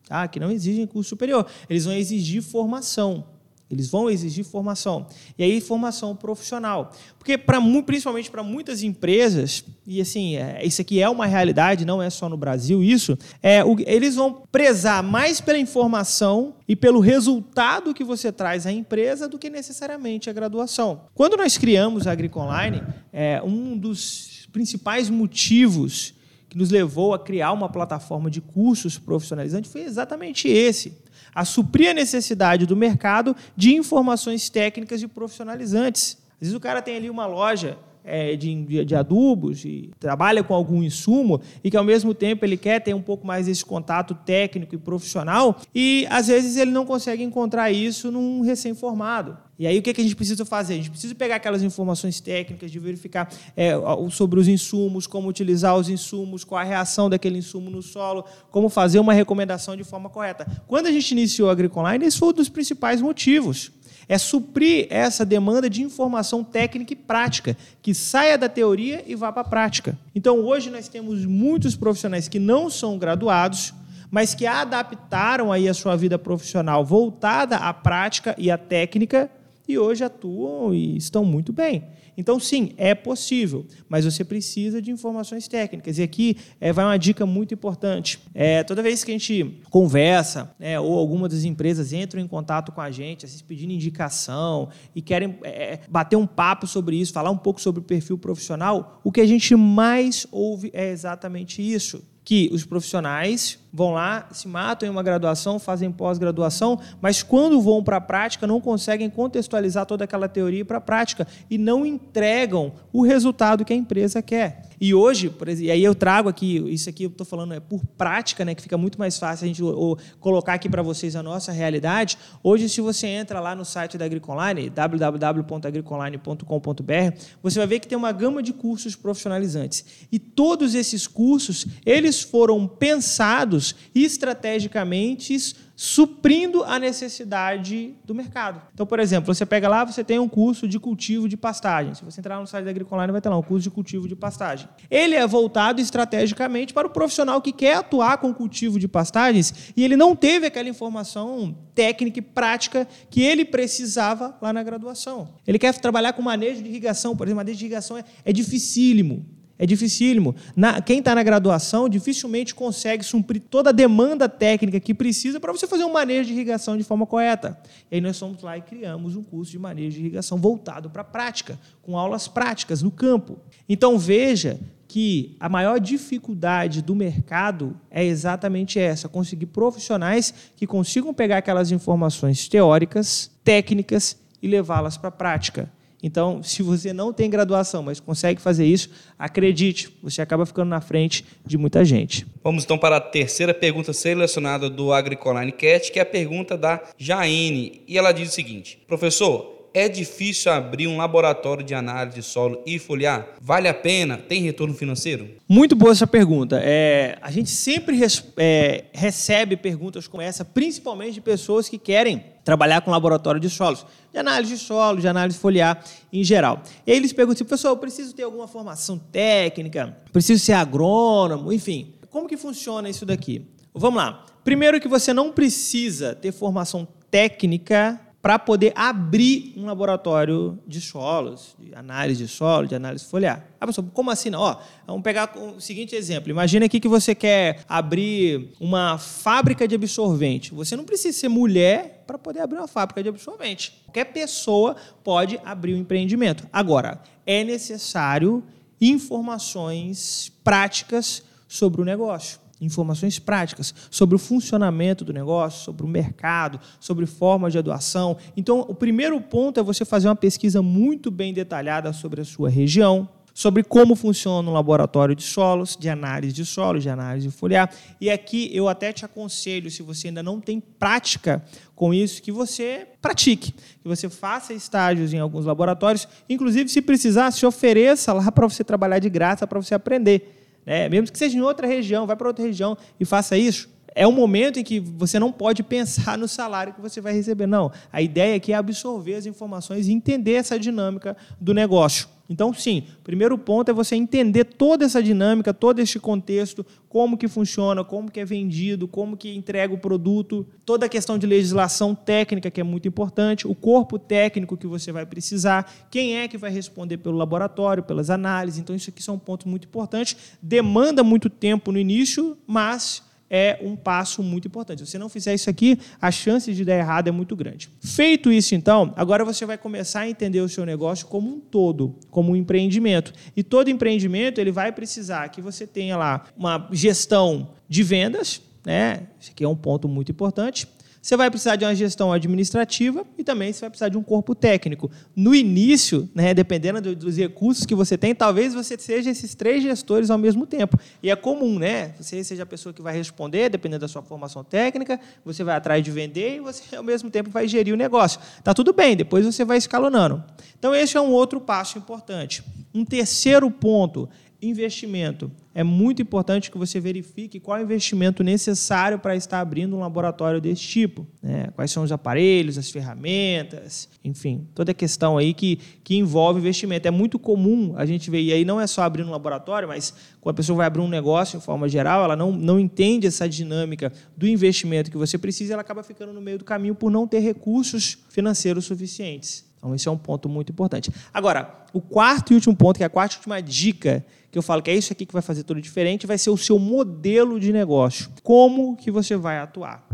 Tá? 0.07 0.27
Que 0.27 0.39
não 0.39 0.51
exigem 0.51 0.85
curso 0.85 1.09
superior. 1.09 1.47
Eles 1.69 1.85
vão 1.85 1.93
exigir 1.93 2.43
formação. 2.43 3.25
Eles 3.69 3.89
vão 3.89 4.09
exigir 4.09 4.43
formação. 4.43 5.05
E 5.37 5.43
aí, 5.43 5.61
formação 5.61 6.15
profissional. 6.15 6.91
Porque, 7.19 7.37
pra, 7.37 7.61
principalmente 7.85 8.31
para 8.31 8.41
muitas 8.41 8.81
empresas, 8.81 9.63
e 9.85 10.01
assim, 10.01 10.37
é, 10.37 10.65
isso 10.65 10.81
aqui 10.81 11.01
é 11.01 11.07
uma 11.07 11.27
realidade, 11.27 11.85
não 11.85 12.01
é 12.01 12.09
só 12.09 12.27
no 12.27 12.35
Brasil 12.35 12.83
isso, 12.83 13.17
é, 13.43 13.63
o, 13.63 13.75
eles 13.85 14.15
vão 14.15 14.41
prezar 14.51 15.03
mais 15.03 15.39
pela 15.39 15.59
informação 15.59 16.55
e 16.67 16.75
pelo 16.75 16.99
resultado 16.99 17.93
que 17.93 18.03
você 18.03 18.31
traz 18.31 18.65
à 18.65 18.71
empresa 18.71 19.27
do 19.27 19.37
que 19.37 19.49
necessariamente 19.49 20.29
a 20.29 20.33
graduação. 20.33 21.01
Quando 21.13 21.37
nós 21.37 21.57
criamos 21.57 22.07
a 22.07 22.11
Agricoline, 22.11 22.81
é, 23.13 23.41
um 23.43 23.77
dos 23.77 24.47
principais 24.51 25.09
motivos 25.09 26.15
que 26.49 26.57
nos 26.57 26.71
levou 26.71 27.13
a 27.13 27.19
criar 27.19 27.51
uma 27.51 27.69
plataforma 27.69 28.31
de 28.31 28.41
cursos 28.41 28.97
profissionalizantes 28.97 29.71
foi 29.71 29.81
exatamente 29.81 30.47
esse 30.47 30.97
a 31.33 31.45
suprir 31.45 31.89
a 31.89 31.93
necessidade 31.93 32.65
do 32.65 32.75
mercado 32.75 33.35
de 33.55 33.75
informações 33.75 34.49
técnicas 34.49 35.01
e 35.01 35.07
profissionalizantes. 35.07 36.17
Às 36.33 36.39
vezes 36.39 36.55
o 36.55 36.59
cara 36.59 36.81
tem 36.81 36.95
ali 36.95 37.09
uma 37.09 37.25
loja 37.25 37.77
é, 38.09 38.35
de, 38.35 38.83
de, 38.85 38.95
adubos 38.95 39.63
e 39.63 39.91
trabalha 39.99 40.43
com 40.43 40.53
algum 40.53 40.83
insumo 40.83 41.39
e 41.63 41.69
que 41.69 41.77
ao 41.77 41.83
mesmo 41.83 42.13
tempo 42.13 42.43
ele 42.43 42.57
quer 42.57 42.81
ter 42.81 42.93
um 42.93 43.01
pouco 43.01 43.25
mais 43.25 43.45
desse 43.45 43.63
contato 43.63 44.13
técnico 44.13 44.75
e 44.75 44.77
profissional 44.77 45.57
e 45.73 46.07
às 46.09 46.27
vezes 46.27 46.57
ele 46.57 46.71
não 46.71 46.85
consegue 46.85 47.23
encontrar 47.23 47.71
isso 47.71 48.11
num 48.11 48.41
recém-formado. 48.41 49.37
E 49.59 49.67
aí 49.67 49.77
o 49.77 49.81
que 49.81 49.89
a 49.89 50.03
gente 50.03 50.15
precisa 50.15 50.45
fazer? 50.45 50.75
A 50.75 50.77
gente 50.77 50.89
precisa 50.89 51.13
pegar 51.13 51.35
aquelas 51.35 51.61
informações 51.61 52.21
técnicas 52.21 52.71
de 52.71 52.79
verificar 52.79 53.29
é, 53.57 53.73
sobre 54.09 54.39
os 54.39 54.47
insumos, 54.47 55.05
como 55.05 55.27
utilizar 55.27 55.75
os 55.75 55.89
insumos, 55.89 56.45
qual 56.45 56.61
a 56.61 56.63
reação 56.63 57.09
daquele 57.09 57.39
insumo 57.39 57.69
no 57.69 57.81
solo, 57.81 58.23
como 58.49 58.69
fazer 58.69 58.99
uma 58.99 59.13
recomendação 59.13 59.75
de 59.75 59.83
forma 59.83 60.09
correta. 60.09 60.47
Quando 60.65 60.87
a 60.87 60.91
gente 60.91 61.11
iniciou 61.11 61.49
a 61.49 61.51
Agricoline, 61.51 62.05
esse 62.05 62.17
foi 62.17 62.29
um 62.29 62.33
dos 62.33 62.47
principais 62.47 63.01
motivos 63.01 63.69
é 64.09 64.17
suprir 64.17 64.87
essa 64.89 65.23
demanda 65.23 65.69
de 65.69 65.83
informação 65.83 66.43
técnica 66.43 66.93
e 66.93 66.95
prática, 66.95 67.55
que 67.79 67.93
saia 67.93 68.39
da 68.39 68.49
teoria 68.49 69.03
e 69.05 69.15
vá 69.15 69.31
para 69.31 69.43
a 69.43 69.45
prática. 69.45 69.95
Então, 70.15 70.39
hoje 70.39 70.71
nós 70.71 70.87
temos 70.87 71.25
muitos 71.25 71.75
profissionais 71.75 72.27
que 72.27 72.39
não 72.39 72.71
são 72.71 72.97
graduados, 72.97 73.71
mas 74.09 74.33
que 74.33 74.47
adaptaram 74.47 75.51
aí 75.51 75.69
a 75.69 75.73
sua 75.75 75.95
vida 75.95 76.17
profissional 76.17 76.83
voltada 76.83 77.57
à 77.57 77.71
prática 77.71 78.33
e 78.35 78.49
à 78.49 78.57
técnica 78.57 79.29
e 79.69 79.77
hoje 79.77 80.03
atuam 80.03 80.73
e 80.73 80.97
estão 80.97 81.23
muito 81.23 81.53
bem. 81.53 81.83
Então, 82.17 82.37
sim, 82.37 82.73
é 82.75 82.93
possível, 82.93 83.65
mas 83.87 84.03
você 84.03 84.25
precisa 84.25 84.81
de 84.81 84.91
informações 84.91 85.47
técnicas. 85.47 85.97
E 85.97 86.03
aqui 86.03 86.35
é, 86.59 86.73
vai 86.73 86.83
uma 86.83 86.97
dica 86.97 87.25
muito 87.25 87.53
importante. 87.53 88.19
É, 88.33 88.61
toda 88.63 88.83
vez 88.83 89.03
que 89.05 89.11
a 89.11 89.13
gente 89.13 89.61
conversa, 89.69 90.53
né, 90.59 90.77
ou 90.79 90.97
algumas 90.97 91.31
das 91.31 91.45
empresas 91.45 91.93
entram 91.93 92.21
em 92.21 92.27
contato 92.27 92.73
com 92.73 92.81
a 92.81 92.91
gente, 92.91 93.25
assim, 93.25 93.41
pedindo 93.47 93.71
indicação 93.71 94.67
e 94.93 95.01
querem 95.01 95.37
é, 95.43 95.79
bater 95.89 96.17
um 96.17 96.27
papo 96.27 96.67
sobre 96.67 96.97
isso, 96.97 97.13
falar 97.13 97.31
um 97.31 97.37
pouco 97.37 97.61
sobre 97.61 97.79
o 97.79 97.83
perfil 97.83 98.17
profissional, 98.17 98.99
o 99.01 99.13
que 99.13 99.21
a 99.21 99.27
gente 99.27 99.55
mais 99.55 100.27
ouve 100.29 100.71
é 100.73 100.89
exatamente 100.89 101.61
isso 101.61 102.03
que 102.29 102.47
os 102.53 102.63
profissionais 102.63 103.57
vão 103.71 103.91
lá, 103.91 104.27
se 104.31 104.47
matam 104.47 104.87
em 104.87 104.91
uma 104.91 105.03
graduação, 105.03 105.59
fazem 105.59 105.91
pós-graduação, 105.91 106.79
mas 107.01 107.21
quando 107.21 107.61
vão 107.61 107.83
para 107.83 107.97
a 107.97 108.01
prática 108.01 108.47
não 108.47 108.59
conseguem 108.59 109.09
contextualizar 109.09 109.85
toda 109.85 110.03
aquela 110.03 110.27
teoria 110.27 110.65
para 110.65 110.77
a 110.77 110.81
prática 110.81 111.27
e 111.49 111.57
não 111.57 111.85
entregam 111.85 112.73
o 112.91 113.03
resultado 113.03 113.63
que 113.63 113.73
a 113.73 113.75
empresa 113.75 114.21
quer. 114.21 114.67
E 114.81 114.93
hoje, 114.93 115.29
por 115.29 115.49
exemplo, 115.49 115.67
e 115.67 115.71
aí 115.71 115.83
eu 115.83 115.93
trago 115.93 116.29
aqui, 116.29 116.55
isso 116.71 116.89
aqui 116.89 117.03
eu 117.03 117.09
estou 117.09 117.25
falando 117.25 117.53
é 117.53 117.59
por 117.59 117.81
prática, 117.97 118.45
né, 118.45 118.55
que 118.55 118.61
fica 118.61 118.77
muito 118.77 118.97
mais 118.97 119.19
fácil 119.19 119.43
a 119.43 119.47
gente 119.47 119.61
ou, 119.61 119.99
colocar 120.21 120.53
aqui 120.53 120.69
para 120.69 120.81
vocês 120.81 121.17
a 121.17 121.23
nossa 121.23 121.51
realidade. 121.51 122.17
Hoje, 122.41 122.69
se 122.69 122.79
você 122.79 123.07
entra 123.07 123.41
lá 123.41 123.53
no 123.53 123.65
site 123.65 123.97
da 123.97 124.05
Agricoline, 124.05 124.69
www.agricoline.com.br, 124.69 127.17
você 127.43 127.59
vai 127.59 127.67
ver 127.67 127.79
que 127.79 127.89
tem 127.89 127.97
uma 127.97 128.13
gama 128.13 128.41
de 128.41 128.53
cursos 128.53 128.95
profissionalizantes. 128.95 129.83
E 130.09 130.17
todos 130.17 130.75
esses 130.75 131.07
cursos, 131.07 131.67
eles 131.85 132.21
foram 132.21 132.65
pensados 132.65 133.58
estrategicamente 133.93 135.33
suprindo 135.79 136.61
a 136.65 136.77
necessidade 136.77 137.95
do 138.03 138.13
mercado. 138.13 138.61
Então, 138.73 138.85
por 138.85 138.99
exemplo, 138.99 139.33
você 139.33 139.45
pega 139.45 139.69
lá, 139.69 139.85
você 139.85 140.03
tem 140.03 140.19
um 140.19 140.27
curso 140.27 140.67
de 140.67 140.77
cultivo 140.77 141.29
de 141.29 141.37
pastagem. 141.37 141.95
Se 141.95 142.03
você 142.03 142.19
entrar 142.19 142.37
no 142.37 142.45
site 142.45 142.65
da 142.65 142.71
Agricoline, 142.71 143.13
vai 143.13 143.21
ter 143.21 143.29
lá 143.29 143.37
um 143.37 143.41
curso 143.41 143.63
de 143.63 143.69
cultivo 143.69 144.05
de 144.05 144.13
pastagem. 144.13 144.67
Ele 144.91 145.15
é 145.15 145.25
voltado 145.25 145.79
estrategicamente 145.79 146.73
para 146.73 146.85
o 146.85 146.89
profissional 146.89 147.41
que 147.41 147.53
quer 147.53 147.77
atuar 147.77 148.17
com 148.17 148.33
cultivo 148.33 148.77
de 148.77 148.89
pastagens 148.89 149.71
e 149.73 149.81
ele 149.81 149.95
não 149.95 150.17
teve 150.17 150.47
aquela 150.47 150.67
informação 150.67 151.55
técnica 151.73 152.19
e 152.19 152.21
prática 152.21 152.85
que 153.09 153.21
ele 153.21 153.45
precisava 153.45 154.37
lá 154.41 154.51
na 154.51 154.61
graduação. 154.61 155.29
Ele 155.47 155.57
quer 155.57 155.73
trabalhar 155.79 156.11
com 156.11 156.21
manejo 156.21 156.61
de 156.61 156.67
irrigação, 156.67 157.15
por 157.15 157.25
exemplo, 157.25 157.37
manejo 157.37 157.57
de 157.57 157.63
irrigação 157.63 157.97
é, 157.97 158.03
é 158.25 158.33
dificílimo. 158.33 159.38
É 159.61 159.65
dificílimo. 159.65 160.33
Na, 160.55 160.81
quem 160.81 160.99
está 160.99 161.13
na 161.13 161.21
graduação 161.21 161.89
dificilmente 161.89 162.55
consegue 162.55 163.03
suprir 163.03 163.41
toda 163.41 163.71
a 163.71 163.73
demanda 163.73 164.29
técnica 164.29 164.79
que 164.79 164.93
precisa 164.93 165.37
para 165.37 165.51
você 165.51 165.67
fazer 165.67 165.83
um 165.83 165.91
manejo 165.91 166.29
de 166.29 166.33
irrigação 166.33 166.77
de 166.77 166.83
forma 166.85 167.05
correta. 167.05 167.59
E 167.91 167.95
aí 167.95 168.01
nós 168.01 168.17
fomos 168.17 168.41
lá 168.41 168.57
e 168.57 168.61
criamos 168.61 169.17
um 169.17 169.23
curso 169.23 169.51
de 169.51 169.59
manejo 169.59 169.97
de 169.97 169.99
irrigação 169.99 170.37
voltado 170.37 170.89
para 170.89 171.01
a 171.01 171.05
prática, 171.05 171.59
com 171.81 171.97
aulas 171.97 172.25
práticas 172.25 172.81
no 172.81 172.89
campo. 172.89 173.37
Então 173.67 173.99
veja 173.99 174.57
que 174.87 175.35
a 175.41 175.49
maior 175.49 175.77
dificuldade 175.77 176.81
do 176.81 176.95
mercado 176.95 177.77
é 177.91 178.05
exatamente 178.05 178.79
essa: 178.79 179.09
conseguir 179.09 179.47
profissionais 179.47 180.33
que 180.55 180.65
consigam 180.65 181.13
pegar 181.13 181.39
aquelas 181.39 181.69
informações 181.69 182.47
teóricas, 182.47 183.29
técnicas 183.43 184.17
e 184.41 184.47
levá-las 184.47 184.95
para 184.95 185.09
a 185.09 185.11
prática. 185.11 185.69
Então, 186.01 186.41
se 186.41 186.63
você 186.63 186.93
não 186.93 187.11
tem 187.11 187.29
graduação, 187.29 187.83
mas 187.83 187.99
consegue 187.99 188.41
fazer 188.41 188.65
isso, 188.65 188.89
acredite, 189.17 189.93
você 190.01 190.21
acaba 190.21 190.45
ficando 190.45 190.69
na 190.69 190.79
frente 190.79 191.25
de 191.45 191.57
muita 191.57 191.83
gente. 191.83 192.25
Vamos 192.43 192.63
então 192.63 192.77
para 192.77 192.97
a 192.97 193.01
terceira 193.01 193.53
pergunta 193.53 193.91
selecionada 193.91 194.69
do 194.69 194.93
Agricoline 194.93 195.51
Cat, 195.51 195.91
que 195.91 195.99
é 195.99 196.01
a 196.01 196.05
pergunta 196.05 196.57
da 196.57 196.81
Jaine. 196.97 197.81
E 197.87 197.97
ela 197.97 198.11
diz 198.11 198.29
o 198.29 198.33
seguinte: 198.33 198.79
Professor, 198.87 199.58
é 199.73 199.87
difícil 199.87 200.51
abrir 200.51 200.87
um 200.87 200.97
laboratório 200.97 201.63
de 201.63 201.73
análise 201.73 202.17
de 202.17 202.23
solo 202.23 202.61
e 202.65 202.79
folhear? 202.79 203.35
Vale 203.41 203.67
a 203.67 203.73
pena? 203.73 204.17
Tem 204.17 204.41
retorno 204.41 204.73
financeiro? 204.73 205.29
Muito 205.47 205.75
boa 205.75 205.91
essa 205.91 206.07
pergunta. 206.07 206.59
É, 206.63 207.17
a 207.21 207.31
gente 207.31 207.49
sempre 207.49 207.95
res, 207.95 208.23
é, 208.37 208.85
recebe 208.93 209.55
perguntas 209.55 210.07
como 210.07 210.21
essa, 210.21 210.43
principalmente 210.43 211.13
de 211.13 211.21
pessoas 211.21 211.69
que 211.69 211.77
querem 211.77 212.23
trabalhar 212.43 212.81
com 212.81 212.91
laboratório 212.91 213.39
de 213.39 213.49
solos, 213.49 213.85
de 214.11 214.17
análise 214.17 214.55
de 214.55 214.59
solo, 214.59 214.99
de 214.99 215.07
análise 215.07 215.37
foliar 215.37 215.83
em 216.11 216.23
geral. 216.23 216.63
E 216.85 216.91
aí 216.91 216.97
eles 216.97 217.13
perguntam, 217.13 217.35
assim, 217.35 217.45
professor, 217.45 217.69
eu 217.69 217.77
preciso 217.77 218.13
ter 218.13 218.23
alguma 218.23 218.47
formação 218.47 218.97
técnica, 218.97 219.97
preciso 220.11 220.43
ser 220.43 220.53
agrônomo, 220.53 221.53
enfim. 221.53 221.93
Como 222.09 222.27
que 222.27 222.37
funciona 222.37 222.89
isso 222.89 223.05
daqui? 223.05 223.45
Vamos 223.73 223.97
lá. 223.97 224.25
Primeiro 224.43 224.79
que 224.79 224.87
você 224.87 225.13
não 225.13 225.31
precisa 225.31 226.15
ter 226.15 226.31
formação 226.31 226.87
técnica 227.11 227.99
para 228.21 228.37
poder 228.37 228.73
abrir 228.75 229.53
um 229.55 229.65
laboratório 229.65 230.59
de 230.67 230.81
solos, 230.81 231.55
de 231.57 231.73
análise 231.73 232.25
de 232.25 232.29
solo, 232.29 232.67
de 232.67 232.75
análise 232.75 233.05
foliar. 233.05 233.47
Ah, 233.59 233.65
pessoal, 233.65 233.87
como 233.93 234.11
assim? 234.11 234.29
Não? 234.29 234.41
Ó, 234.41 234.57
vamos 234.85 235.03
pegar 235.03 235.37
o 235.37 235.61
seguinte 235.61 235.95
exemplo. 235.95 236.29
Imagina 236.29 236.65
aqui 236.65 236.81
que 236.81 236.87
você 236.87 237.15
quer 237.15 237.63
abrir 237.67 238.53
uma 238.59 238.97
fábrica 238.97 239.65
de 239.65 239.75
absorvente. 239.75 240.53
Você 240.53 240.75
não 240.75 240.83
precisa 240.83 241.17
ser 241.17 241.29
mulher 241.29 242.03
para 242.05 242.17
poder 242.17 242.41
abrir 242.41 242.57
uma 242.57 242.67
fábrica 242.67 243.01
de 243.01 243.07
absorvente. 243.07 243.81
Qualquer 243.85 244.05
pessoa 244.05 244.75
pode 245.01 245.39
abrir 245.45 245.73
um 245.73 245.77
empreendimento. 245.77 246.45
Agora, 246.51 247.01
é 247.25 247.43
necessário 247.45 248.43
informações 248.81 250.31
práticas 250.43 251.23
sobre 251.47 251.81
o 251.81 251.85
negócio 251.85 252.39
informações 252.61 253.19
práticas 253.19 253.73
sobre 253.89 254.15
o 254.15 254.19
funcionamento 254.19 255.05
do 255.05 255.13
negócio, 255.13 255.63
sobre 255.63 255.83
o 255.83 255.87
mercado, 255.87 256.59
sobre 256.79 257.05
forma 257.05 257.49
de 257.49 257.57
atuação. 257.57 258.17
Então, 258.35 258.65
o 258.67 258.75
primeiro 258.75 259.19
ponto 259.21 259.59
é 259.59 259.63
você 259.63 259.85
fazer 259.85 260.07
uma 260.07 260.15
pesquisa 260.15 260.61
muito 260.61 261.09
bem 261.09 261.33
detalhada 261.33 261.93
sobre 261.93 262.21
a 262.21 262.25
sua 262.25 262.49
região, 262.49 263.07
sobre 263.33 263.63
como 263.63 263.95
funciona 263.95 264.49
um 264.49 264.53
laboratório 264.53 265.15
de 265.15 265.23
solos, 265.23 265.77
de 265.79 265.87
análise 265.87 266.33
de 266.33 266.45
solos, 266.45 266.83
de 266.83 266.89
análise 266.89 267.31
foliar. 267.31 267.73
E 268.01 268.09
aqui 268.09 268.49
eu 268.53 268.67
até 268.67 268.91
te 268.91 269.05
aconselho, 269.05 269.71
se 269.71 269.81
você 269.81 270.09
ainda 270.09 270.21
não 270.21 270.41
tem 270.41 270.59
prática 270.59 271.41
com 271.73 271.93
isso, 271.93 272.21
que 272.21 272.33
você 272.33 272.85
pratique, 273.01 273.53
que 273.53 273.87
você 273.87 274.09
faça 274.09 274.53
estágios 274.53 275.13
em 275.13 275.19
alguns 275.19 275.45
laboratórios, 275.45 276.05
inclusive 276.29 276.69
se 276.69 276.81
precisar, 276.81 277.31
se 277.31 277.45
ofereça 277.45 278.11
lá 278.11 278.29
para 278.29 278.45
você 278.45 278.61
trabalhar 278.61 278.99
de 278.99 279.09
graça, 279.09 279.47
para 279.47 279.61
você 279.61 279.73
aprender 279.73 280.38
né? 280.65 280.89
mesmo 280.89 281.11
que 281.11 281.17
seja 281.17 281.37
em 281.37 281.41
outra 281.41 281.67
região, 281.67 282.05
vai 282.05 282.15
para 282.15 282.27
outra 282.27 282.45
região 282.45 282.77
e 282.99 283.05
faça 283.05 283.37
isso. 283.37 283.69
É 283.95 284.07
um 284.07 284.11
momento 284.11 284.59
em 284.59 284.63
que 284.63 284.79
você 284.79 285.19
não 285.19 285.31
pode 285.31 285.63
pensar 285.63 286.17
no 286.17 286.27
salário 286.27 286.73
que 286.73 286.81
você 286.81 287.01
vai 287.01 287.13
receber. 287.13 287.47
Não. 287.47 287.71
A 287.91 288.01
ideia 288.01 288.35
aqui 288.35 288.53
é 288.53 288.55
absorver 288.55 289.15
as 289.15 289.25
informações 289.25 289.87
e 289.87 289.91
entender 289.91 290.33
essa 290.33 290.59
dinâmica 290.59 291.17
do 291.39 291.53
negócio. 291.53 292.07
Então, 292.29 292.53
sim, 292.53 292.83
primeiro 293.03 293.37
ponto 293.39 293.71
é 293.71 293.73
você 293.73 293.95
entender 293.95 294.43
toda 294.43 294.85
essa 294.85 295.01
dinâmica, 295.01 295.51
todo 295.51 295.79
este 295.79 295.99
contexto, 295.99 296.63
como 296.87 297.17
que 297.17 297.27
funciona, 297.27 297.83
como 297.83 298.11
que 298.11 298.19
é 298.19 298.25
vendido, 298.25 298.87
como 298.87 299.17
que 299.17 299.35
entrega 299.35 299.73
o 299.73 299.79
produto, 299.79 300.45
toda 300.63 300.85
a 300.85 300.89
questão 300.89 301.17
de 301.17 301.25
legislação 301.25 301.95
técnica 301.95 302.51
que 302.51 302.61
é 302.61 302.63
muito 302.63 302.87
importante, 302.87 303.47
o 303.47 303.55
corpo 303.55 303.97
técnico 303.97 304.55
que 304.55 304.67
você 304.67 304.91
vai 304.91 305.07
precisar, 305.07 305.87
quem 305.89 306.17
é 306.17 306.27
que 306.27 306.37
vai 306.37 306.51
responder 306.51 306.97
pelo 306.97 307.17
laboratório, 307.17 307.81
pelas 307.81 308.11
análises. 308.11 308.59
Então, 308.59 308.75
isso 308.75 308.91
aqui 308.91 309.01
são 309.01 309.17
pontos 309.17 309.47
muito 309.47 309.67
importantes. 309.67 310.15
Demanda 310.39 311.03
muito 311.03 311.31
tempo 311.31 311.71
no 311.71 311.79
início, 311.79 312.37
mas 312.45 313.08
é 313.29 313.59
um 313.61 313.75
passo 313.75 314.23
muito 314.23 314.47
importante. 314.47 314.79
Se 314.79 314.91
você 314.91 314.97
não 314.97 315.09
fizer 315.09 315.33
isso 315.33 315.49
aqui, 315.49 315.77
a 316.01 316.11
chance 316.11 316.53
de 316.53 316.65
dar 316.65 316.75
errado 316.75 317.07
é 317.07 317.11
muito 317.11 317.35
grande. 317.35 317.69
Feito 317.79 318.31
isso, 318.31 318.55
então, 318.55 318.93
agora 318.95 319.23
você 319.23 319.45
vai 319.45 319.57
começar 319.57 320.01
a 320.01 320.09
entender 320.09 320.41
o 320.41 320.49
seu 320.49 320.65
negócio 320.65 321.07
como 321.07 321.29
um 321.29 321.39
todo, 321.39 321.95
como 322.09 322.31
um 322.31 322.35
empreendimento. 322.35 323.13
E 323.35 323.43
todo 323.43 323.69
empreendimento 323.69 324.39
ele 324.39 324.51
vai 324.51 324.71
precisar 324.71 325.29
que 325.29 325.41
você 325.41 325.67
tenha 325.67 325.95
lá 325.95 326.25
uma 326.35 326.67
gestão 326.71 327.49
de 327.67 327.83
vendas, 327.83 328.41
né? 328.65 329.07
Esse 329.21 329.31
aqui 329.31 329.43
é 329.43 329.47
um 329.47 329.55
ponto 329.55 329.87
muito 329.87 330.11
importante 330.11 330.67
você 331.01 331.15
vai 331.15 331.29
precisar 331.29 331.55
de 331.55 331.63
uma 331.63 331.73
gestão 331.73 332.11
administrativa 332.11 333.05
e 333.17 333.23
também 333.23 333.53
você 333.53 333.61
vai 333.61 333.69
precisar 333.69 333.89
de 333.89 333.97
um 333.97 334.03
corpo 334.03 334.35
técnico. 334.35 334.91
No 335.15 335.33
início, 335.33 336.09
né, 336.13 336.33
dependendo 336.33 336.95
dos 336.95 337.17
recursos 337.17 337.65
que 337.65 337.73
você 337.73 337.97
tem, 337.97 338.13
talvez 338.13 338.53
você 338.53 338.77
seja 338.77 339.09
esses 339.09 339.33
três 339.33 339.63
gestores 339.63 340.09
ao 340.09 340.17
mesmo 340.17 340.45
tempo. 340.45 340.77
E 341.01 341.09
é 341.09 341.15
comum, 341.15 341.57
né? 341.57 341.93
Você 341.99 342.21
seja 342.23 342.43
a 342.43 342.45
pessoa 342.45 342.73
que 342.73 342.81
vai 342.81 342.95
responder, 342.95 343.49
dependendo 343.49 343.81
da 343.81 343.87
sua 343.87 344.01
formação 344.01 344.43
técnica, 344.43 344.99
você 345.23 345.43
vai 345.43 345.55
atrás 345.55 345.83
de 345.83 345.89
vender 345.89 346.35
e 346.35 346.39
você, 346.41 346.75
ao 346.75 346.83
mesmo 346.83 347.09
tempo, 347.09 347.29
vai 347.29 347.47
gerir 347.47 347.73
o 347.73 347.77
negócio. 347.77 348.19
Tá 348.43 348.53
tudo 348.53 348.73
bem, 348.73 348.95
depois 348.95 349.25
você 349.25 349.45
vai 349.45 349.57
escalonando. 349.57 350.21
Então, 350.57 350.75
esse 350.75 350.97
é 350.97 351.01
um 351.01 351.11
outro 351.11 351.39
passo 351.39 351.77
importante. 351.77 352.43
Um 352.73 352.83
terceiro 352.83 353.49
ponto 353.49 354.09
investimento. 354.41 355.31
É 355.59 355.63
muito 355.63 356.01
importante 356.01 356.49
que 356.49 356.57
você 356.57 356.79
verifique 356.79 357.37
qual 357.37 357.57
é 357.57 357.59
o 357.59 357.63
investimento 357.63 358.23
necessário 358.23 358.97
para 358.97 359.13
estar 359.13 359.41
abrindo 359.41 359.75
um 359.75 359.81
laboratório 359.81 360.39
desse 360.39 360.61
tipo. 360.61 361.05
Né? 361.21 361.49
Quais 361.53 361.69
são 361.69 361.83
os 361.83 361.91
aparelhos, 361.91 362.57
as 362.57 362.71
ferramentas, 362.71 363.89
enfim, 364.01 364.47
toda 364.55 364.71
a 364.71 364.73
questão 364.73 365.17
aí 365.17 365.33
que, 365.33 365.57
que 365.83 365.97
envolve 365.97 366.39
investimento. 366.39 366.87
É 366.87 366.91
muito 366.91 367.19
comum 367.19 367.73
a 367.75 367.85
gente 367.85 368.09
ver, 368.09 368.21
e 368.21 368.31
aí 368.31 368.45
não 368.45 368.61
é 368.61 368.65
só 368.67 368.83
abrir 368.83 369.03
um 369.03 369.09
laboratório, 369.09 369.67
mas 369.67 369.93
quando 370.21 370.35
a 370.35 370.37
pessoa 370.37 370.55
vai 370.55 370.67
abrir 370.67 370.81
um 370.81 370.87
negócio 370.87 371.37
de 371.37 371.43
forma 371.45 371.67
geral, 371.67 372.05
ela 372.05 372.15
não, 372.15 372.31
não 372.31 372.57
entende 372.57 373.05
essa 373.05 373.27
dinâmica 373.27 373.91
do 374.15 374.25
investimento 374.25 374.89
que 374.89 374.95
você 374.95 375.17
precisa, 375.17 375.55
ela 375.55 375.61
acaba 375.61 375.83
ficando 375.83 376.13
no 376.13 376.21
meio 376.21 376.37
do 376.37 376.45
caminho 376.45 376.73
por 376.73 376.89
não 376.89 377.05
ter 377.05 377.19
recursos 377.19 377.97
financeiros 378.07 378.63
suficientes. 378.63 379.48
Então, 379.59 379.75
esse 379.75 379.87
é 379.87 379.91
um 379.91 379.97
ponto 379.97 380.27
muito 380.27 380.51
importante. 380.51 380.89
Agora, 381.13 381.65
o 381.73 381.81
quarto 381.81 382.31
e 382.31 382.35
último 382.35 382.55
ponto, 382.55 382.77
que 382.77 382.83
é 382.83 382.85
a 382.85 382.89
quarta 382.89 383.15
e 383.15 383.17
última 383.17 383.41
dica, 383.41 384.05
que 384.31 384.37
eu 384.37 384.41
falo 384.41 384.61
que 384.61 384.71
é 384.71 384.75
isso 384.75 384.93
aqui 384.93 385.05
que 385.05 385.13
vai 385.13 385.21
fazer 385.21 385.43
tudo 385.43 385.61
diferente, 385.61 386.07
vai 386.07 386.17
ser 386.17 386.29
o 386.29 386.37
seu 386.37 386.57
modelo 386.57 387.39
de 387.39 387.51
negócio. 387.51 388.09
Como 388.23 388.75
que 388.77 388.89
você 388.89 389.17
vai 389.17 389.37
atuar? 389.37 389.85